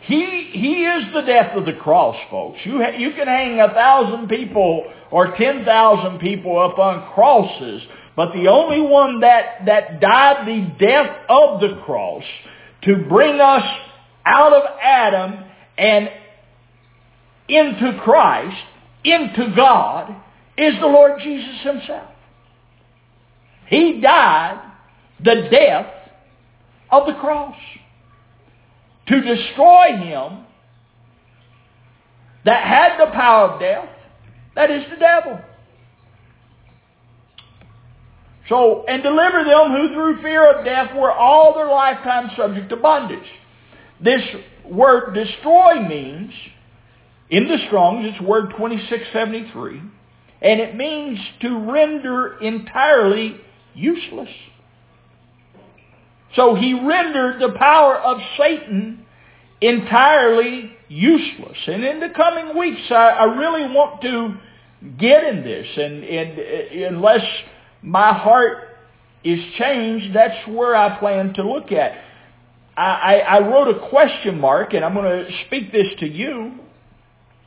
He, 0.01 0.51
he 0.53 0.85
is 0.85 1.13
the 1.13 1.23
death 1.23 1.57
of 1.57 1.67
the 1.67 1.75
cross, 1.75 2.17
folks. 2.31 2.59
You, 2.65 2.79
ha- 2.83 2.97
you 2.97 3.13
can 3.13 3.27
hang 3.27 3.61
a 3.61 3.69
thousand 3.69 4.29
people 4.29 4.85
or 5.11 5.37
ten 5.37 5.65
thousand 5.65 6.19
people 6.19 6.59
up 6.59 6.79
on 6.79 7.13
crosses, 7.15 7.83
but 8.15 8.33
the 8.33 8.49
only 8.49 8.81
one 8.81 9.21
that, 9.21 9.67
that 9.67 10.01
died 10.01 10.47
the 10.47 10.85
death 10.85 11.17
of 11.29 11.61
the 11.61 11.81
cross 11.85 12.23
to 12.83 12.97
bring 13.09 13.41
us 13.41 13.65
out 14.25 14.53
of 14.53 14.63
Adam 14.83 15.45
and 15.77 16.11
into 17.49 17.99
Christ, 18.03 18.57
into 19.05 19.53
God, 19.57 20.15
is 20.57 20.75
the 20.81 20.87
Lord 20.87 21.21
Jesus 21.23 21.61
himself. 21.63 22.11
He 23.69 24.01
died 24.01 24.68
the 25.23 25.49
death 25.51 25.93
of 26.91 27.07
the 27.07 27.15
cross 27.15 27.57
to 29.09 29.21
destroy 29.21 29.97
him 29.97 30.45
that 32.45 32.67
had 32.67 32.99
the 32.99 33.11
power 33.13 33.51
of 33.51 33.61
death, 33.61 33.89
that 34.55 34.71
is 34.71 34.85
the 34.91 34.97
devil. 34.97 35.41
So, 38.49 38.85
and 38.89 39.03
deliver 39.03 39.45
them 39.45 39.73
who 39.73 39.93
through 39.93 40.23
fear 40.23 40.51
of 40.51 40.65
death 40.65 40.95
were 40.97 41.13
all 41.13 41.55
their 41.55 41.69
lifetime 41.69 42.31
subject 42.37 42.71
to 42.71 42.77
bondage. 42.77 43.29
This 44.03 44.23
word 44.65 45.13
destroy 45.13 45.87
means, 45.87 46.33
in 47.29 47.47
the 47.49 47.59
Strong's, 47.67 48.07
it's 48.09 48.21
word 48.23 48.51
2673, 48.51 49.83
and 50.41 50.61
it 50.61 50.75
means 50.77 51.19
to 51.43 51.71
render 51.71 52.39
entirely 52.41 53.37
useless. 53.75 54.31
So 56.39 56.55
he 56.55 56.73
rendered 56.73 57.43
the 57.43 57.59
power 57.59 57.97
of 57.97 58.19
Satan 58.39 59.05
entirely 59.61 60.71
useless. 60.87 61.59
And 61.67 61.85
in 61.85 61.99
the 61.99 62.11
coming 62.11 62.57
weeks, 62.57 62.81
I, 62.91 62.95
I 62.95 63.25
really 63.25 63.75
want 63.75 64.01
to 64.03 64.37
get 64.97 65.25
in 65.25 65.43
this. 65.43 65.67
And, 65.77 66.05
and 66.05 66.39
uh, 66.39 66.87
unless 66.95 67.27
my 67.83 68.13
heart 68.13 68.69
is 69.25 69.41
changed, 69.59 70.15
that's 70.15 70.47
where 70.47 70.77
I 70.77 70.97
plan 71.01 71.35
to 71.35 71.43
look 71.43 71.73
at. 71.73 72.05
I, 72.77 72.85
I, 72.85 73.15
I 73.15 73.49
wrote 73.49 73.77
a 73.77 73.89
question 73.89 74.39
mark, 74.39 74.75
and 74.75 74.85
I'm 74.85 74.95
going 74.95 75.27
to 75.27 75.33
speak 75.47 75.73
this 75.73 75.89
to 75.99 76.07
you. 76.07 76.53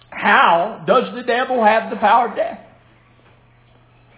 How 0.10 0.84
does 0.86 1.16
the 1.16 1.24
devil 1.24 1.64
have 1.64 1.92
the 1.92 1.96
power 1.96 2.28
of 2.28 2.36
death? 2.36 2.60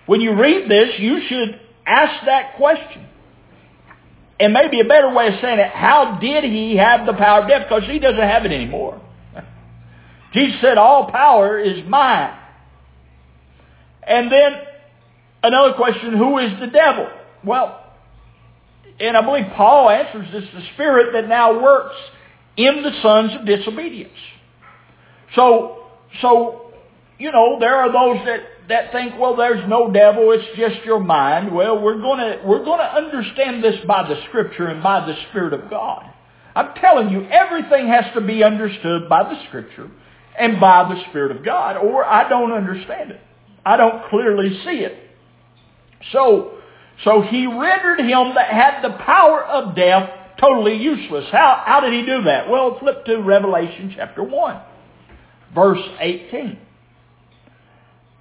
When 0.08 0.20
you 0.20 0.34
read 0.34 0.68
this, 0.68 0.96
you 0.98 1.22
should 1.30 1.62
ask 1.86 2.26
that 2.26 2.56
question. 2.58 3.10
And 4.40 4.54
maybe 4.54 4.80
a 4.80 4.86
better 4.86 5.14
way 5.14 5.28
of 5.28 5.36
saying 5.42 5.60
it, 5.60 5.72
how 5.72 6.18
did 6.20 6.44
he 6.44 6.76
have 6.78 7.06
the 7.06 7.14
power 7.14 7.44
of 7.44 7.48
death? 7.48 7.68
Because 7.70 7.84
he 7.90 8.00
doesn't 8.00 8.20
have 8.20 8.46
it 8.46 8.52
anymore. 8.52 9.02
Jesus 10.34 10.60
said, 10.62 10.78
all 10.78 11.12
power 11.12 11.60
is 11.60 11.88
mine. 11.88 12.38
And 14.06 14.32
then 14.32 14.54
another 15.44 15.74
question, 15.74 16.18
who 16.18 16.40
is 16.40 16.60
the 16.60 16.68
devil? 16.68 17.10
Well, 17.44 17.84
and 19.00 19.18
I 19.18 19.22
believe 19.22 19.46
Paul 19.56 19.90
answers 19.90 20.28
this, 20.32 20.44
the 20.54 20.64
spirit 20.74 21.14
that 21.14 21.28
now 21.28 21.62
works 21.62 21.96
in 22.58 22.84
the 22.84 22.92
sons 23.02 23.32
of 23.40 23.46
disobedience. 23.46 24.12
So, 25.36 25.86
so, 26.22 26.74
you 27.18 27.32
know, 27.32 27.58
there 27.60 27.76
are 27.76 27.92
those 27.92 28.26
that, 28.26 28.42
that 28.70 28.92
think, 28.92 29.20
well, 29.20 29.36
there's 29.36 29.68
no 29.70 29.92
devil, 29.92 30.32
it's 30.32 30.58
just 30.58 30.86
your 30.86 31.00
mind. 31.00 31.54
Well, 31.54 31.82
we're 31.82 32.00
gonna, 32.00 32.42
we're 32.46 32.64
gonna 32.64 32.84
understand 32.84 33.64
this 33.64 33.76
by 33.86 34.08
the 34.08 34.22
scripture 34.30 34.68
and 34.68 34.82
by 34.82 35.06
the 35.06 35.16
Spirit 35.30 35.54
of 35.54 35.70
God. 35.70 36.06
I'm 36.56 36.74
telling 36.76 37.10
you, 37.10 37.26
everything 37.26 37.88
has 37.88 38.06
to 38.14 38.22
be 38.22 38.44
understood 38.44 39.10
by 39.10 39.24
the 39.24 39.44
scripture 39.48 39.90
and 40.40 40.60
by 40.60 40.94
the 40.94 41.04
Spirit 41.10 41.36
of 41.36 41.44
God, 41.44 41.78
or 41.78 42.06
I 42.06 42.30
don't 42.30 42.52
understand 42.52 43.12
it. 43.12 43.22
I 43.66 43.78
don't 43.78 44.10
clearly 44.10 44.50
see 44.64 44.80
it. 44.84 44.98
So, 46.12 46.58
so 47.04 47.22
he 47.22 47.48
rendered 47.48 48.00
him 48.00 48.36
that 48.36 48.50
had 48.50 48.82
the 48.82 48.98
power 49.04 49.44
of 49.44 49.76
death 49.76 50.10
totally 50.40 50.78
useless. 50.78 51.26
How, 51.32 51.64
how 51.66 51.80
did 51.80 51.94
he 51.94 52.06
do 52.06 52.24
that? 52.24 52.50
Well, 52.50 52.78
flip 52.80 53.06
to 53.06 53.18
Revelation 53.18 53.94
chapter 53.96 54.24
1, 54.24 54.62
verse 55.56 55.82
18. 56.00 56.60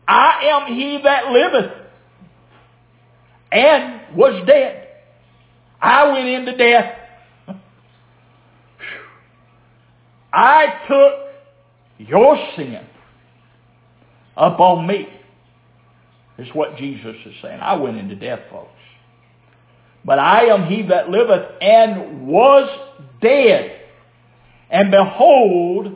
I 0.07 0.41
am 0.45 0.75
he 0.75 1.01
that 1.03 1.27
liveth 1.31 1.73
and 3.53 4.17
was 4.17 4.45
dead. 4.47 4.89
I 5.81 6.13
went 6.13 6.29
into 6.29 6.57
death. 6.57 6.99
I 10.33 10.67
took 10.89 12.09
your 12.09 12.37
sin 12.57 12.87
upon 14.37 14.87
me. 14.87 15.09
Is 16.39 16.49
what 16.55 16.77
Jesus 16.79 17.15
is 17.27 17.35
saying. 17.43 17.61
I 17.61 17.75
went 17.77 17.99
into 17.99 18.17
death, 18.17 18.41
folks. 18.51 18.71
But 20.05 20.19
I 20.19 20.47
am 20.47 20.67
he 20.67 20.83
that 20.89 21.11
liveth 21.11 21.47
and 21.61 22.27
was 22.27 22.69
dead. 23.21 23.81
And 24.71 24.91
behold, 24.91 25.95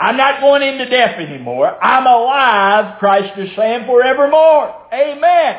I'm 0.00 0.16
not 0.16 0.40
going 0.40 0.62
into 0.62 0.88
death 0.88 1.18
anymore. 1.20 1.68
I'm 1.84 2.06
alive, 2.06 2.98
Christ 2.98 3.38
is 3.38 3.50
saying, 3.54 3.84
forevermore. 3.84 4.86
Amen. 4.94 5.56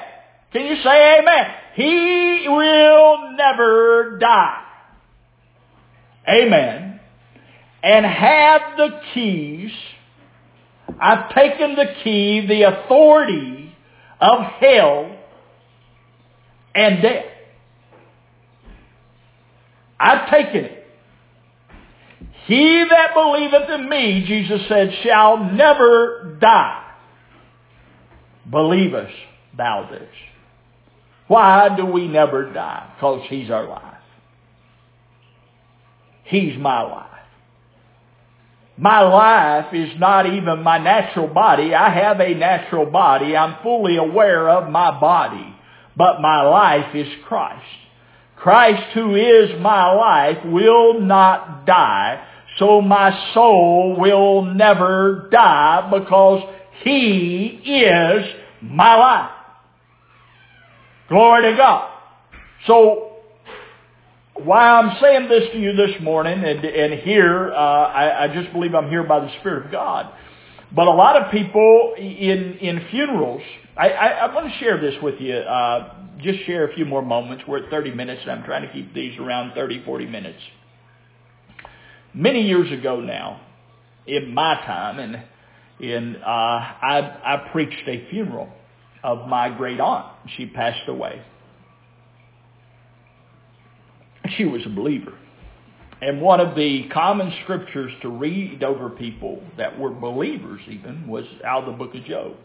Can 0.51 0.65
you 0.65 0.77
say 0.83 1.19
amen? 1.19 1.45
He 1.75 2.47
will 2.47 3.33
never 3.37 4.17
die. 4.19 4.63
Amen. 6.27 6.99
And 7.83 8.03
have 8.03 8.61
the 8.77 9.01
keys. 9.13 9.71
I've 10.99 11.33
taken 11.35 11.75
the 11.75 11.93
key, 12.03 12.45
the 12.47 12.63
authority 12.63 13.75
of 14.19 14.39
hell 14.59 15.17
and 16.73 17.01
death. 17.03 17.25
I've 19.99 20.31
taken 20.31 20.65
it. 20.65 20.80
He 22.47 22.83
that 22.89 23.13
believeth 23.13 23.69
in 23.69 23.89
me, 23.89 24.25
Jesus 24.27 24.67
said, 24.67 24.91
shall 25.03 25.51
never 25.51 26.37
die. 26.41 26.91
Believest 28.49 29.13
thou 29.55 29.87
this? 29.91 30.09
Why 31.27 31.75
do 31.75 31.85
we 31.85 32.07
never 32.07 32.51
die? 32.51 32.93
Because 32.95 33.21
he's 33.29 33.49
our 33.49 33.67
life. 33.67 33.83
He's 36.23 36.57
my 36.57 36.81
life. 36.81 37.07
My 38.77 39.01
life 39.01 39.73
is 39.73 39.99
not 39.99 40.25
even 40.25 40.63
my 40.63 40.77
natural 40.77 41.27
body. 41.27 41.75
I 41.75 41.89
have 41.93 42.19
a 42.19 42.33
natural 42.33 42.85
body. 42.85 43.37
I'm 43.37 43.61
fully 43.61 43.97
aware 43.97 44.49
of 44.49 44.71
my 44.71 44.99
body. 44.99 45.55
But 45.95 46.21
my 46.21 46.41
life 46.41 46.95
is 46.95 47.07
Christ. 47.27 47.63
Christ 48.37 48.93
who 48.93 49.15
is 49.15 49.51
my 49.61 49.93
life 49.93 50.39
will 50.45 50.99
not 50.99 51.65
die. 51.65 52.27
So 52.57 52.81
my 52.81 53.31
soul 53.33 53.95
will 53.97 54.43
never 54.43 55.29
die 55.31 55.89
because 55.89 56.43
he 56.83 57.61
is 57.65 58.25
my 58.61 58.95
life. 58.95 59.31
Glory 61.09 61.51
to 61.51 61.57
God. 61.57 61.89
So 62.67 63.11
why 64.35 64.69
I'm 64.69 64.97
saying 65.01 65.29
this 65.29 65.51
to 65.53 65.59
you 65.59 65.73
this 65.73 66.01
morning, 66.01 66.43
and, 66.43 66.63
and 66.63 66.99
here, 67.01 67.51
uh, 67.51 67.55
I, 67.55 68.23
I 68.23 68.27
just 68.33 68.51
believe 68.53 68.73
I'm 68.73 68.89
here 68.89 69.03
by 69.03 69.19
the 69.19 69.31
Spirit 69.39 69.65
of 69.65 69.71
God. 69.71 70.11
But 70.73 70.87
a 70.87 70.91
lot 70.91 71.21
of 71.21 71.31
people 71.31 71.95
in, 71.97 72.57
in 72.59 72.85
funerals, 72.89 73.41
I, 73.75 73.89
I, 73.89 74.07
I 74.07 74.33
want 74.33 74.51
to 74.51 74.57
share 74.59 74.79
this 74.79 74.95
with 75.03 75.19
you, 75.19 75.35
uh, 75.35 75.95
just 76.21 76.45
share 76.45 76.69
a 76.69 76.73
few 76.73 76.85
more 76.85 77.01
moments. 77.01 77.43
We're 77.47 77.65
at 77.65 77.69
30 77.69 77.93
minutes, 77.93 78.21
and 78.21 78.31
I'm 78.31 78.43
trying 78.43 78.65
to 78.65 78.71
keep 78.71 78.93
these 78.93 79.19
around 79.19 79.53
30, 79.53 79.83
40 79.83 80.05
minutes. 80.05 80.39
Many 82.13 82.41
years 82.41 82.71
ago 82.71 82.99
now, 82.99 83.41
in 84.05 84.33
my 84.33 84.55
time, 84.65 84.99
and 84.99 85.23
in, 85.79 86.17
uh, 86.17 86.27
I, 86.27 87.19
I 87.23 87.49
preached 87.51 87.87
a 87.87 88.09
funeral 88.09 88.49
of 89.03 89.27
my 89.27 89.49
great 89.49 89.79
aunt. 89.79 90.07
She 90.37 90.45
passed 90.45 90.87
away. 90.87 91.21
She 94.37 94.45
was 94.45 94.61
a 94.65 94.69
believer. 94.69 95.13
And 96.01 96.21
one 96.21 96.39
of 96.39 96.55
the 96.55 96.89
common 96.89 97.31
scriptures 97.43 97.91
to 98.01 98.09
read 98.09 98.63
over 98.63 98.89
people 98.89 99.41
that 99.57 99.79
were 99.79 99.91
believers 99.91 100.61
even 100.67 101.07
was 101.07 101.25
out 101.45 101.63
of 101.63 101.71
the 101.71 101.77
book 101.77 101.95
of 101.95 102.03
Job. 102.05 102.35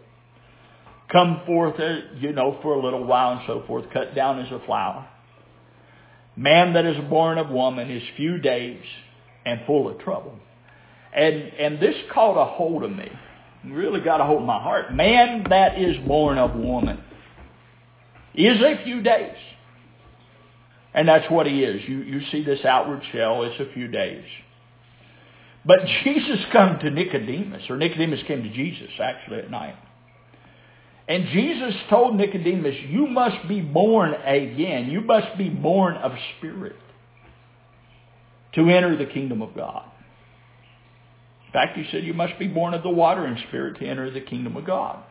come 1.11 1.43
forth, 1.47 1.79
uh, 1.81 1.99
you 2.19 2.33
know, 2.33 2.59
for 2.63 2.75
a 2.75 2.83
little 2.83 3.05
while 3.05 3.33
and 3.33 3.41
so 3.47 3.65
forth, 3.67 3.87
cut 3.93 4.15
down 4.15 4.41
as 4.41 4.53
a 4.53 4.65
flower. 4.67 5.09
Man 6.37 6.75
that 6.75 6.85
is 6.85 6.97
born 7.09 7.39
of 7.39 7.49
woman 7.49 7.91
is 7.91 8.03
few 8.17 8.39
days 8.39 8.83
and 9.47 9.61
full 9.65 9.89
of 9.89 9.99
trouble. 10.01 10.39
And, 11.15 11.35
and 11.35 11.81
this 11.81 11.95
caught 12.13 12.37
a 12.41 12.45
hold 12.45 12.83
of 12.83 12.91
me. 12.91 13.11
Really 13.65 14.01
got 14.01 14.21
a 14.21 14.25
hold 14.25 14.43
of 14.43 14.47
my 14.47 14.61
heart. 14.61 14.93
Man 14.93 15.47
that 15.49 15.81
is 15.81 15.97
born 16.07 16.37
of 16.37 16.55
woman 16.55 17.03
is 18.35 18.61
a 18.61 18.85
few 18.85 19.03
days. 19.03 19.37
And 20.93 21.09
that's 21.09 21.31
what 21.31 21.47
he 21.47 21.63
is. 21.63 21.89
You, 21.89 21.99
you 21.99 22.21
see 22.31 22.45
this 22.45 22.65
outward 22.65 23.03
shell, 23.13 23.45
it's 23.45 23.61
a 23.61 23.73
few 23.73 23.89
days. 23.89 24.25
But 25.65 25.79
Jesus 26.05 26.39
come 26.53 26.79
to 26.81 26.91
Nicodemus, 26.91 27.63
or 27.71 27.77
Nicodemus 27.77 28.21
came 28.27 28.43
to 28.43 28.51
Jesus 28.51 28.91
actually 29.01 29.39
at 29.39 29.51
night. 29.51 29.77
And 31.09 31.29
Jesus 31.29 31.75
told 31.89 32.17
Nicodemus, 32.17 32.75
you 32.89 33.07
must 33.07 33.47
be 33.49 33.61
born 33.61 34.13
again. 34.13 34.91
You 34.91 35.01
must 35.01 35.39
be 35.39 35.49
born 35.49 35.95
of 35.95 36.13
spirit 36.37 36.75
to 38.57 38.69
enter 38.69 38.97
the 38.97 39.07
kingdom 39.07 39.41
of 39.43 39.55
God. 39.55 39.85
In 41.47 41.53
fact, 41.53 41.79
he 41.79 41.87
said 41.91 42.05
you 42.05 42.15
must 42.15 42.39
be 42.39 42.49
born 42.49 42.75
of 42.75 42.83
the 42.83 42.91
water 42.91 43.25
and 43.25 43.39
spirit 43.49 43.79
to 43.79 43.87
enter 43.87 44.11
the 44.11 44.21
kingdom 44.21 44.57
of 44.57 44.67
God. 44.67 45.03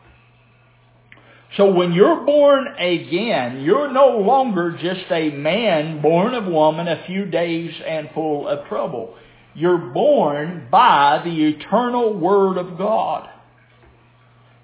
So 1.56 1.72
when 1.72 1.92
you're 1.92 2.24
born 2.24 2.66
again, 2.78 3.62
you're 3.62 3.90
no 3.90 4.18
longer 4.18 4.76
just 4.80 5.10
a 5.10 5.30
man 5.30 6.02
born 6.02 6.34
of 6.34 6.44
woman 6.44 6.88
a 6.88 7.04
few 7.06 7.24
days 7.24 7.72
and 7.86 8.10
full 8.12 8.46
of 8.46 8.66
trouble. 8.68 9.14
You're 9.54 9.78
born 9.78 10.68
by 10.70 11.22
the 11.24 11.44
eternal 11.46 12.12
Word 12.18 12.58
of 12.58 12.76
God. 12.76 13.28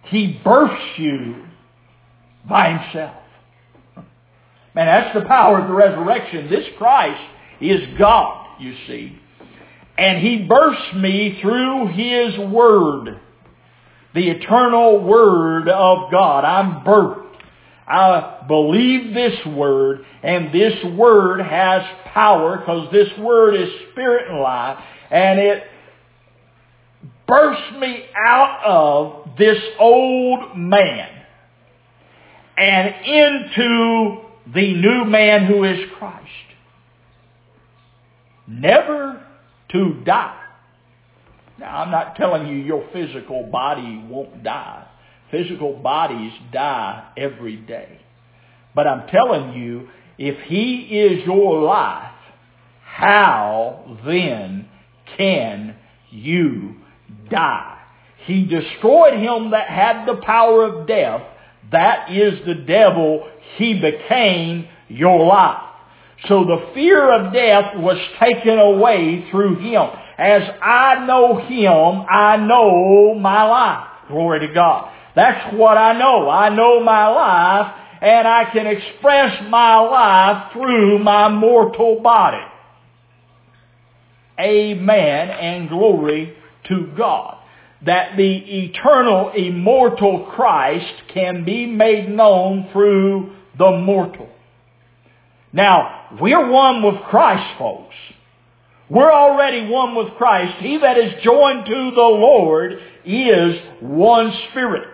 He 0.04 0.40
births 0.44 0.98
you 0.98 1.46
by 2.48 2.76
himself. 2.76 3.16
Man, 4.74 4.86
that's 4.86 5.14
the 5.14 5.24
power 5.24 5.60
of 5.60 5.68
the 5.68 5.74
resurrection. 5.74 6.50
This 6.50 6.66
Christ 6.76 7.22
is 7.60 7.80
God, 7.98 8.41
you 8.60 8.74
see. 8.86 9.18
And 9.98 10.18
he 10.18 10.46
bursts 10.46 10.94
me 10.94 11.38
through 11.40 11.88
his 11.88 12.38
word. 12.50 13.20
The 14.14 14.28
eternal 14.28 15.02
word 15.02 15.68
of 15.68 16.10
God. 16.10 16.44
I'm 16.44 16.84
birthed. 16.84 17.22
I 17.86 18.44
believe 18.46 19.12
this 19.12 19.34
word, 19.46 20.04
and 20.22 20.54
this 20.54 20.72
word 20.96 21.40
has 21.40 21.82
power 22.06 22.58
because 22.58 22.90
this 22.92 23.08
word 23.18 23.54
is 23.54 23.68
spirit 23.90 24.30
and 24.30 24.40
life, 24.40 24.78
and 25.10 25.38
it 25.38 25.64
bursts 27.26 27.72
me 27.78 28.04
out 28.16 28.62
of 28.64 29.36
this 29.36 29.58
old 29.78 30.56
man 30.56 31.08
and 32.56 32.94
into 33.04 34.20
the 34.54 34.74
new 34.74 35.04
man 35.04 35.46
who 35.46 35.64
is 35.64 35.78
Christ. 35.98 36.26
Never 38.60 39.24
to 39.72 40.02
die. 40.04 40.38
Now, 41.58 41.82
I'm 41.82 41.90
not 41.90 42.16
telling 42.16 42.48
you 42.48 42.56
your 42.56 42.88
physical 42.92 43.44
body 43.44 44.04
won't 44.08 44.42
die. 44.42 44.86
Physical 45.30 45.74
bodies 45.74 46.32
die 46.52 47.10
every 47.16 47.56
day. 47.56 48.00
But 48.74 48.86
I'm 48.86 49.08
telling 49.08 49.54
you, 49.54 49.88
if 50.18 50.38
he 50.46 50.76
is 50.98 51.24
your 51.24 51.62
life, 51.62 52.12
how 52.82 53.98
then 54.04 54.68
can 55.16 55.76
you 56.10 56.76
die. 57.30 57.78
He 58.26 58.44
destroyed 58.46 59.14
him 59.14 59.50
that 59.50 59.68
had 59.68 60.06
the 60.06 60.20
power 60.22 60.64
of 60.64 60.86
death. 60.86 61.22
That 61.70 62.12
is 62.12 62.38
the 62.46 62.54
devil. 62.54 63.28
He 63.56 63.80
became 63.80 64.68
your 64.88 65.26
life. 65.26 65.71
So 66.28 66.44
the 66.44 66.70
fear 66.74 67.12
of 67.12 67.32
death 67.32 67.76
was 67.76 67.98
taken 68.20 68.58
away 68.58 69.28
through 69.30 69.56
him. 69.56 69.88
As 70.18 70.42
I 70.62 71.04
know 71.04 71.38
him, 71.38 72.06
I 72.08 72.37
know 72.37 73.14
my 73.18 73.42
life. 73.42 73.88
Glory 74.08 74.46
to 74.46 74.54
God. 74.54 74.92
That's 75.16 75.54
what 75.56 75.76
I 75.76 75.98
know. 75.98 76.30
I 76.30 76.48
know 76.48 76.80
my 76.80 77.08
life 77.08 77.74
and 78.02 78.26
I 78.26 78.50
can 78.52 78.66
express 78.66 79.42
my 79.48 79.78
life 79.78 80.52
through 80.52 80.98
my 81.00 81.28
mortal 81.28 82.00
body. 82.00 82.44
Amen 84.38 85.30
and 85.30 85.68
glory 85.68 86.37
to 86.68 86.92
God. 86.96 87.38
That 87.85 88.16
the 88.16 88.37
eternal, 88.37 89.32
immortal 89.37 90.30
Christ 90.35 90.94
can 91.12 91.44
be 91.44 91.66
made 91.66 92.08
known 92.08 92.68
through 92.72 93.37
the 93.58 93.72
mortal. 93.72 94.28
Now, 95.52 96.08
we're 96.20 96.50
one 96.50 96.82
with 96.82 97.02
Christ, 97.04 97.58
folks. 97.58 97.94
We're 98.88 99.12
already 99.12 99.68
one 99.68 99.94
with 99.94 100.14
Christ. 100.14 100.58
He 100.60 100.78
that 100.78 100.98
is 100.98 101.22
joined 101.22 101.66
to 101.66 101.90
the 101.94 102.00
Lord 102.00 102.78
is 103.04 103.56
one 103.80 104.32
spirit. 104.50 104.88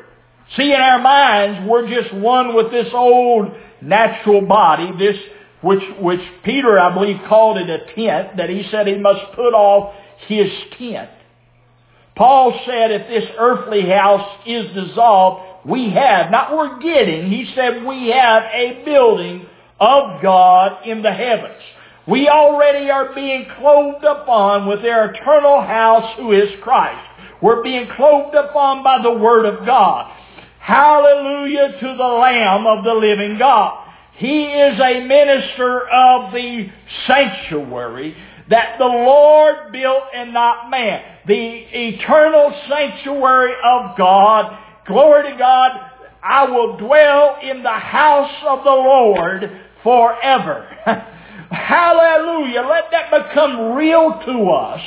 See, 0.57 0.73
in 0.73 0.81
our 0.81 1.01
minds, 1.01 1.69
we're 1.69 1.89
just 1.89 2.15
one 2.15 2.55
with 2.55 2.71
this 2.71 2.89
old 2.93 3.53
natural 3.83 4.41
body, 4.43 4.93
this 4.99 5.17
which, 5.61 5.83
which 6.01 6.21
Peter, 6.45 6.79
I 6.79 6.95
believe, 6.95 7.17
called 7.29 7.59
it 7.59 7.69
a 7.69 7.93
tent, 7.95 8.37
that 8.37 8.49
he 8.49 8.67
said 8.71 8.87
he 8.87 8.97
must 8.97 9.33
put 9.35 9.53
off 9.53 9.95
his 10.29 10.49
tent. 10.79 11.11
Paul 12.17 12.61
said 12.67 12.91
if 12.91 13.09
this 13.09 13.31
earthly 13.39 13.83
house 13.83 14.29
is 14.47 14.73
dissolved, 14.75 15.69
we 15.69 15.91
have, 15.91 16.31
not 16.31 16.57
we're 16.57 16.79
getting, 16.81 17.31
he 17.31 17.53
said 17.55 17.85
we 17.85 18.09
have 18.09 18.45
a 18.53 18.83
building 18.85 19.47
of 19.81 20.23
God 20.23 20.87
in 20.87 21.03
the 21.03 21.13
heavens. 21.13 21.63
We 22.07 22.29
already 22.29 22.91
are 22.91 23.15
being 23.15 23.47
clothed 23.59 24.05
upon 24.05 24.67
with 24.67 24.83
their 24.83 25.11
eternal 25.11 25.61
house 25.61 26.17
who 26.17 26.33
is 26.33 26.49
Christ. 26.63 27.07
We're 27.43 27.63
being 27.63 27.89
clothed 27.97 28.35
upon 28.35 28.83
by 28.83 29.03
the 29.03 29.13
Word 29.13 29.45
of 29.45 29.67
God. 29.67 30.11
Hallelujah 30.59 31.73
to 31.81 31.97
the 31.97 32.05
Lamb 32.05 32.67
of 32.67 32.85
the 32.85 32.95
living 32.95 33.39
God. 33.39 33.87
He 34.17 34.45
is 34.47 34.81
a 34.81 35.07
minister 35.07 35.89
of 35.89 36.33
the 36.33 36.71
sanctuary 37.07 38.17
that 38.51 38.79
the 38.79 38.85
Lord 38.85 39.71
built 39.73 40.05
and 40.15 40.33
not 40.33 40.71
man. 40.71 41.03
The 41.27 41.37
eternal 41.37 42.59
sanctuary 42.69 43.53
of 43.63 43.97
God. 43.97 44.59
Glory 44.87 45.31
to 45.31 45.39
God. 45.39 45.73
I 46.23 46.45
will 46.51 46.77
dwell 46.79 47.39
in 47.43 47.63
the 47.63 47.69
house 47.69 48.35
of 48.47 48.65
the 48.65 48.71
Lord 48.71 49.68
forever. 49.89 50.69
Hallelujah. 51.51 52.61
Let 52.61 52.91
that 52.91 53.11
become 53.11 53.73
real 53.73 54.21
to 54.27 54.51
us 54.51 54.83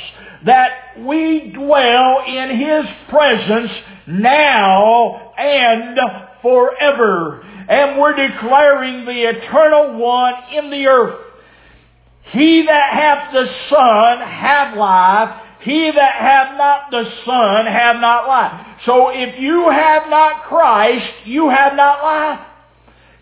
that 0.46 0.70
we 1.00 1.50
dwell 1.52 2.22
in 2.24 2.56
His 2.56 2.84
presence 3.08 3.72
now 4.06 5.32
and 5.36 5.98
forever. 6.40 7.42
And 7.68 8.00
we're 8.00 8.14
declaring 8.14 9.04
the 9.04 9.28
eternal 9.28 9.98
one 9.98 10.34
in 10.52 10.70
the 10.70 10.86
earth. 10.86 11.18
He 12.30 12.64
that 12.66 12.92
hath 12.92 13.32
the 13.32 13.46
Son 13.70 14.18
hath 14.20 14.76
life. 14.76 15.42
He 15.62 15.90
that 15.90 16.14
hath 16.14 16.56
not 16.56 16.92
the 16.92 17.10
Son 17.24 17.66
hath 17.66 18.00
not 18.00 18.28
life. 18.28 18.78
So 18.86 19.08
if 19.08 19.40
you 19.40 19.68
have 19.68 20.08
not 20.08 20.44
Christ, 20.44 21.12
you 21.24 21.48
have 21.48 21.74
not 21.74 22.04
life. 22.04 22.51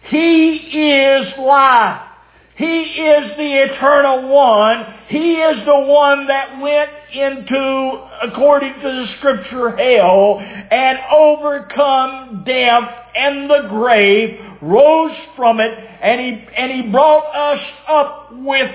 He 0.08 0.54
is 0.54 1.38
life. 1.38 2.10
He 2.56 2.66
is 2.66 3.36
the 3.38 3.72
eternal 3.72 4.28
one. 4.28 4.84
He 5.08 5.32
is 5.36 5.64
the 5.64 5.80
one 5.80 6.26
that 6.26 6.60
went 6.60 6.90
into, 7.14 8.06
according 8.22 8.74
to 8.74 8.80
the 8.82 9.06
scripture, 9.16 9.70
hell 9.76 10.38
and 10.70 10.98
overcome 11.10 12.44
death 12.44 12.84
and 13.16 13.48
the 13.48 13.66
grave, 13.70 14.38
rose 14.60 15.16
from 15.36 15.58
it, 15.58 15.72
and 16.02 16.20
he, 16.20 16.46
and 16.54 16.70
he 16.70 16.90
brought 16.90 17.24
us 17.34 17.66
up 17.88 18.28
with 18.34 18.70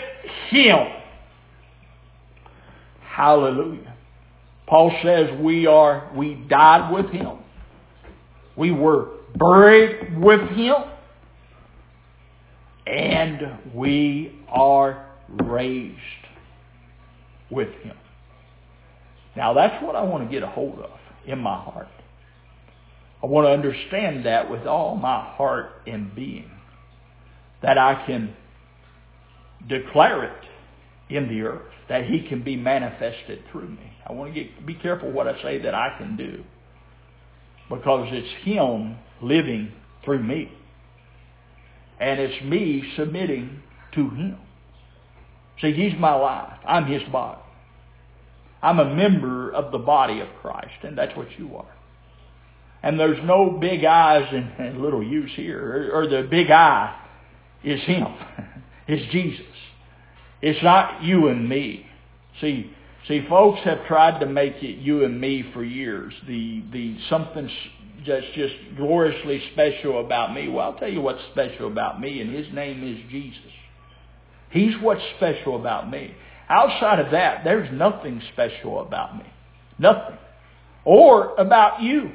him. 0.50 0.88
Hallelujah. 3.02 3.94
Paul 4.66 4.98
says 5.04 5.30
we 5.40 5.68
are, 5.68 6.12
we 6.16 6.34
died 6.50 6.92
with 6.92 7.12
him. 7.12 7.38
We 8.58 8.72
were 8.72 9.10
buried 9.38 10.18
with 10.20 10.50
him 10.50 10.76
and 12.88 13.42
we 13.74 14.40
are 14.48 15.10
raised 15.28 16.00
with 17.50 17.70
him. 17.84 17.98
Now 19.36 19.54
that's 19.54 19.84
what 19.84 19.96
I 19.96 20.04
want 20.04 20.24
to 20.24 20.34
get 20.34 20.44
a 20.44 20.48
hold 20.48 20.80
of 20.80 21.00
in 21.26 21.40
my 21.40 21.62
heart. 21.62 21.88
I 23.24 23.28
want 23.28 23.48
to 23.48 23.52
understand 23.52 24.26
that 24.26 24.50
with 24.50 24.68
all 24.68 24.96
my 24.96 25.20
heart 25.36 25.72
and 25.88 26.14
being. 26.16 26.52
That 27.62 27.78
I 27.78 28.06
can 28.06 28.36
declare 29.68 30.26
it 30.26 30.46
in 31.10 31.28
the 31.28 31.42
earth. 31.42 31.72
That 31.90 32.06
he 32.06 32.28
can 32.28 32.44
be 32.44 32.56
manifested 32.56 33.44
through 33.52 33.70
me. 33.70 33.94
I 34.08 34.14
want 34.14 34.34
to 34.34 34.44
get, 34.44 34.66
be 34.66 34.76
careful 34.76 35.12
what 35.12 35.28
I 35.28 35.42
say 35.42 35.60
that 35.60 35.74
I 35.74 35.96
can 35.98 36.16
do. 36.16 36.44
because 37.70 38.08
it's 38.12 38.46
Him 38.46 38.98
living 39.22 39.72
through 40.04 40.24
me. 40.24 40.52
And 42.00 42.20
it's 42.20 42.44
me 42.44 42.84
submitting 42.96 43.62
to 43.94 44.10
Him. 44.10 44.38
See, 45.62 45.72
He's 45.72 45.98
my 46.00 46.14
life. 46.14 46.60
I'm 46.68 46.86
His 46.86 47.04
body. 47.12 47.42
I'm 48.62 48.80
a 48.80 48.96
member 48.96 49.52
of 49.52 49.72
the 49.72 49.78
body 49.78 50.20
of 50.22 50.28
Christ, 50.42 50.84
and 50.84 50.98
that's 50.98 51.16
what 51.16 51.28
you 51.38 51.56
are. 51.56 51.76
And 52.82 53.00
there's 53.00 53.24
no 53.24 53.52
big 53.52 53.86
eyes 53.86 54.28
and, 54.32 54.82
little 54.82 55.04
use 55.04 55.32
here, 55.36 55.92
or, 55.94 56.08
the 56.08 56.28
big 56.30 56.52
eye 56.52 57.00
is 57.64 57.82
Him. 57.82 58.08
it's 58.88 59.12
Jesus. 59.12 59.46
It's 60.42 60.62
not 60.64 61.04
you 61.04 61.28
and 61.28 61.48
me. 61.48 61.86
See, 62.42 62.72
see, 63.08 63.26
folks 63.28 63.62
have 63.64 63.86
tried 63.88 64.20
to 64.20 64.26
make 64.26 64.62
it 64.62 64.78
you 64.78 65.06
and 65.06 65.20
me 65.20 65.44
for 65.54 65.64
years. 65.64 66.14
The 66.28 66.64
the 66.72 66.98
something 67.10 67.50
that's 68.08 68.26
just 68.36 68.54
gloriously 68.78 69.42
special 69.54 70.04
about 70.04 70.34
me. 70.34 70.48
Well, 70.48 70.66
I'll 70.66 70.80
tell 70.80 70.92
you 70.92 71.02
what's 71.02 71.22
special 71.32 71.68
about 71.68 72.00
me, 72.00 72.22
and 72.22 72.34
His 72.34 72.54
name 72.54 72.84
is 72.84 73.12
Jesus. 73.12 73.52
He's 74.50 74.74
what's 74.82 75.02
special 75.18 75.56
about 75.60 75.90
me. 75.90 76.16
Outside 76.50 77.00
of 77.00 77.12
that, 77.12 77.44
there's 77.44 77.72
nothing 77.74 78.22
special 78.34 78.82
about 78.82 79.18
me. 79.18 79.26
Nothing. 79.80 80.18
Or 80.84 81.36
about 81.36 81.82
you. 81.82 82.12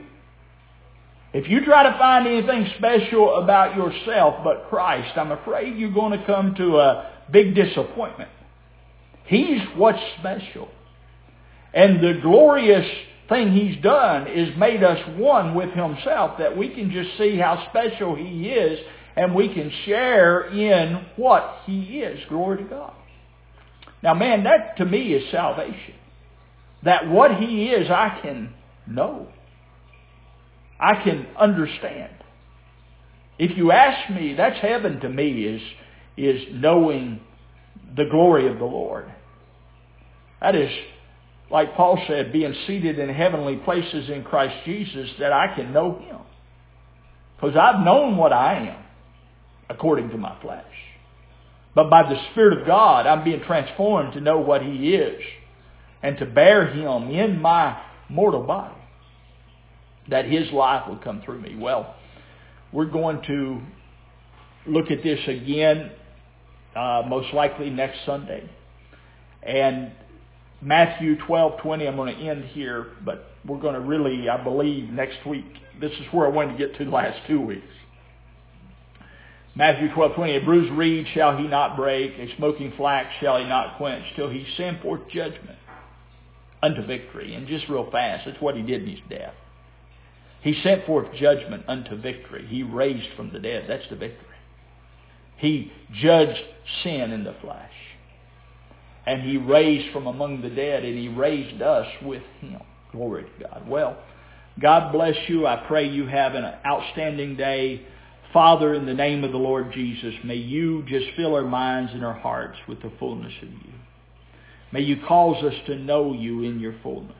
If 1.33 1.49
you 1.49 1.65
try 1.65 1.85
to 1.85 1.99
find 1.99 2.27
anything 2.27 2.67
special 2.79 3.37
about 3.37 3.77
yourself 3.77 4.43
but 4.43 4.69
Christ, 4.69 5.17
I'm 5.17 5.31
afraid 5.33 5.77
you're 5.77 5.93
going 5.93 6.19
to 6.19 6.27
come 6.27 6.55
to 6.57 6.79
a 6.79 7.11
big 7.31 7.55
disappointment. 7.55 8.31
He's 9.27 9.61
what's 9.77 10.01
special. 10.19 10.69
And 11.73 12.03
the 12.03 12.21
glorious 12.21 12.87
thing 13.31 13.53
he's 13.53 13.83
done 13.83 14.27
is 14.27 14.55
made 14.59 14.85
us 14.85 14.99
one 15.17 15.55
with 15.55 15.71
himself 15.71 16.39
that 16.39 16.57
we 16.57 16.69
can 16.69 16.91
just 16.91 17.17
see 17.17 17.39
how 17.39 17.67
special 17.71 18.15
he 18.15 18.49
is 18.49 18.79
and 19.17 19.35
we 19.35 19.49
can 19.49 19.73
share 19.87 20.43
in 20.43 21.07
what 21.17 21.61
he 21.65 22.01
is. 22.01 22.21
Glory 22.29 22.59
to 22.59 22.65
God. 22.65 22.93
Now 24.03 24.13
man, 24.13 24.45
that 24.45 24.77
to 24.77 24.85
me 24.85 25.15
is 25.15 25.31
salvation. 25.31 25.95
That 26.83 27.09
what 27.09 27.37
he 27.37 27.67
is 27.67 27.91
I 27.91 28.21
can 28.23 28.55
know. 28.87 29.29
I 30.79 31.03
can 31.03 31.27
understand. 31.39 32.13
If 33.39 33.57
you 33.57 33.73
ask 33.73 34.11
me, 34.11 34.35
that's 34.35 34.59
heaven 34.61 35.01
to 35.01 35.09
me 35.09 35.45
is, 35.45 35.63
is 36.17 36.43
knowing 36.53 37.21
the 37.97 38.05
glory 38.11 38.51
of 38.51 38.59
the 38.59 38.65
Lord. 38.65 39.13
That 40.41 40.55
is, 40.57 40.71
like 41.51 41.75
Paul 41.77 42.03
said, 42.07 42.33
being 42.33 42.55
seated 42.67 42.99
in 42.99 43.09
heavenly 43.09 43.57
places 43.57 44.09
in 44.09 44.23
Christ 44.25 44.55
Jesus, 44.65 45.11
that 45.19 45.33
I 45.33 45.55
can 45.55 45.73
know 45.73 45.99
Him. 45.99 46.19
Because 47.37 47.57
I've 47.57 47.85
known 47.85 48.17
what 48.17 48.33
I 48.33 48.69
am, 48.69 48.85
according 49.69 50.11
to 50.11 50.19
my 50.19 50.41
flesh. 50.43 50.65
But 51.75 51.91
by 51.91 52.03
the 52.03 52.21
Spirit 52.33 52.61
of 52.61 52.67
God, 52.67 53.07
I'm 53.07 53.25
being 53.25 53.43
transformed 53.43 54.13
to 54.15 54.21
know 54.21 54.39
what 54.39 54.63
He 54.63 54.95
is 54.95 55.21
and 56.03 56.19
to 56.19 56.27
bear 56.27 56.69
Him 56.69 57.11
in 57.11 57.41
my 57.41 57.81
mortal 58.09 58.43
body 58.43 58.75
that 60.11 60.25
his 60.27 60.51
life 60.53 60.89
will 60.89 60.99
come 60.99 61.23
through 61.25 61.41
me. 61.41 61.57
Well, 61.57 61.95
we're 62.73 62.91
going 62.91 63.23
to 63.27 63.61
look 64.67 64.91
at 64.91 65.03
this 65.03 65.21
again, 65.27 65.91
uh, 66.77 67.03
most 67.09 67.33
likely 67.33 67.71
next 67.71 67.99
Sunday. 68.05 68.49
And 69.43 69.93
Matthew 70.63 71.17
12:20, 71.17 71.89
I'm 71.89 71.97
going 71.97 72.15
to 72.15 72.23
end 72.23 72.45
here, 72.47 72.89
but 73.05 73.31
we're 73.47 73.61
going 73.61 73.75
to 73.75 73.81
really, 73.81 74.29
I 74.29 74.43
believe, 74.43 74.91
next 74.91 75.25
week. 75.27 75.47
This 75.81 75.93
is 75.93 76.07
where 76.13 76.27
I 76.27 76.31
wanted 76.31 76.59
to 76.59 76.59
get 76.59 76.77
to 76.77 76.85
the 76.85 76.91
last 76.91 77.19
two 77.27 77.41
weeks. 77.41 77.63
Matthew 79.55 79.89
12:20, 79.91 80.43
a 80.43 80.45
bruised 80.45 80.73
reed 80.73 81.07
shall 81.15 81.37
he 81.37 81.47
not 81.47 81.77
break, 81.77 82.13
a 82.13 82.37
smoking 82.37 82.73
flax 82.77 83.09
shall 83.21 83.39
he 83.39 83.45
not 83.45 83.79
quench, 83.79 84.05
till 84.17 84.29
he 84.29 84.47
send 84.57 84.81
forth 84.81 85.01
judgment 85.09 85.59
unto 86.63 86.83
victory. 86.83 87.35
And 87.35 87.47
just 87.47 87.69
real 87.69 87.91
fast, 87.91 88.27
that's 88.27 88.41
what 88.41 88.55
he 88.55 88.63
did 88.63 88.83
in 88.83 88.89
his 88.91 89.01
death. 89.09 89.35
He 90.43 90.61
sent 90.63 90.87
forth 90.87 91.13
judgment 91.15 91.65
unto 91.69 91.97
victory. 91.97 92.47
He 92.47 92.63
raised 92.63 93.09
from 93.17 93.33
the 93.33 93.39
dead. 93.39 93.65
That's 93.69 93.89
the 93.91 93.97
victory. 93.97 94.27
He 95.37 95.73
judged 95.93 96.43
sin 96.83 97.13
in 97.13 97.25
the 97.25 97.35
flesh. 97.41 97.73
And 99.07 99.23
he 99.23 99.37
raised 99.37 99.93
from 99.93 100.07
among 100.07 100.43
the 100.43 100.51
dead, 100.51 100.85
and 100.85 100.99
he 100.99 101.09
raised 101.09 101.63
us 101.63 101.87
with 102.03 102.23
him. 102.41 102.61
Glory 102.93 103.25
to 103.25 103.45
God. 103.45 103.69
Well, 103.69 103.97
God 104.61 104.93
bless 104.93 105.17
you. 105.29 105.47
I 105.47 105.65
pray 105.67 105.89
you 105.89 106.07
have 106.07 106.35
an 106.35 106.45
outstanding 106.67 107.37
day. 107.37 107.83
Father, 108.33 108.75
in 108.75 108.87
the 108.87 108.95
name 108.95 109.25
of 109.25 109.33
the 109.33 109.39
Lord 109.39 109.73
Jesus, 109.73 110.15
may 110.25 110.37
you 110.37 110.85
just 110.87 111.07
fill 111.17 111.35
our 111.35 111.43
minds 111.43 111.93
and 111.93 112.05
our 112.05 112.19
hearts 112.19 112.59
with 112.69 112.83
the 112.83 112.93
fullness 112.99 113.33
of 113.43 113.49
you. 113.49 113.73
May 114.73 114.83
you 114.83 114.99
cause 115.07 115.43
us 115.43 115.55
to 115.67 115.77
know 115.77 116.13
you 116.13 116.43
in 116.43 116.61
your 116.61 116.75
fullness. 116.83 117.17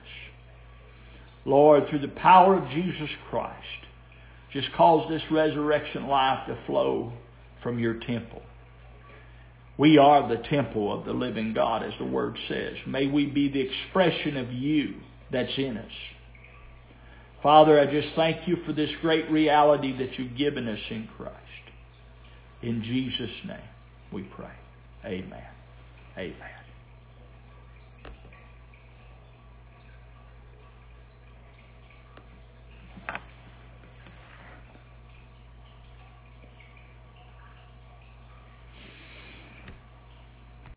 Lord, 1.45 1.89
through 1.89 2.01
the 2.01 2.09
power 2.09 2.57
of 2.57 2.71
Jesus 2.71 3.09
Christ, 3.29 3.57
just 4.53 4.73
cause 4.73 5.09
this 5.09 5.23
resurrection 5.31 6.07
life 6.07 6.47
to 6.47 6.59
flow 6.67 7.13
from 7.63 7.79
your 7.79 7.95
temple. 7.95 8.43
We 9.81 9.97
are 9.97 10.29
the 10.29 10.43
temple 10.51 10.93
of 10.93 11.07
the 11.07 11.15
living 11.15 11.55
God, 11.55 11.83
as 11.83 11.95
the 11.99 12.05
word 12.05 12.37
says. 12.49 12.75
May 12.87 13.07
we 13.07 13.25
be 13.25 13.49
the 13.49 13.63
expression 13.63 14.37
of 14.37 14.53
you 14.53 14.97
that's 15.33 15.57
in 15.57 15.79
us. 15.79 15.93
Father, 17.43 17.81
I 17.81 17.87
just 17.87 18.09
thank 18.15 18.47
you 18.47 18.59
for 18.67 18.75
this 18.75 18.91
great 19.01 19.31
reality 19.31 19.97
that 19.97 20.19
you've 20.19 20.37
given 20.37 20.69
us 20.69 20.81
in 20.91 21.09
Christ. 21.17 21.35
In 22.61 22.83
Jesus' 22.83 23.35
name 23.47 23.57
we 24.13 24.25
pray. 24.25 24.53
Amen. 25.07 25.47
Amen. 26.19 26.60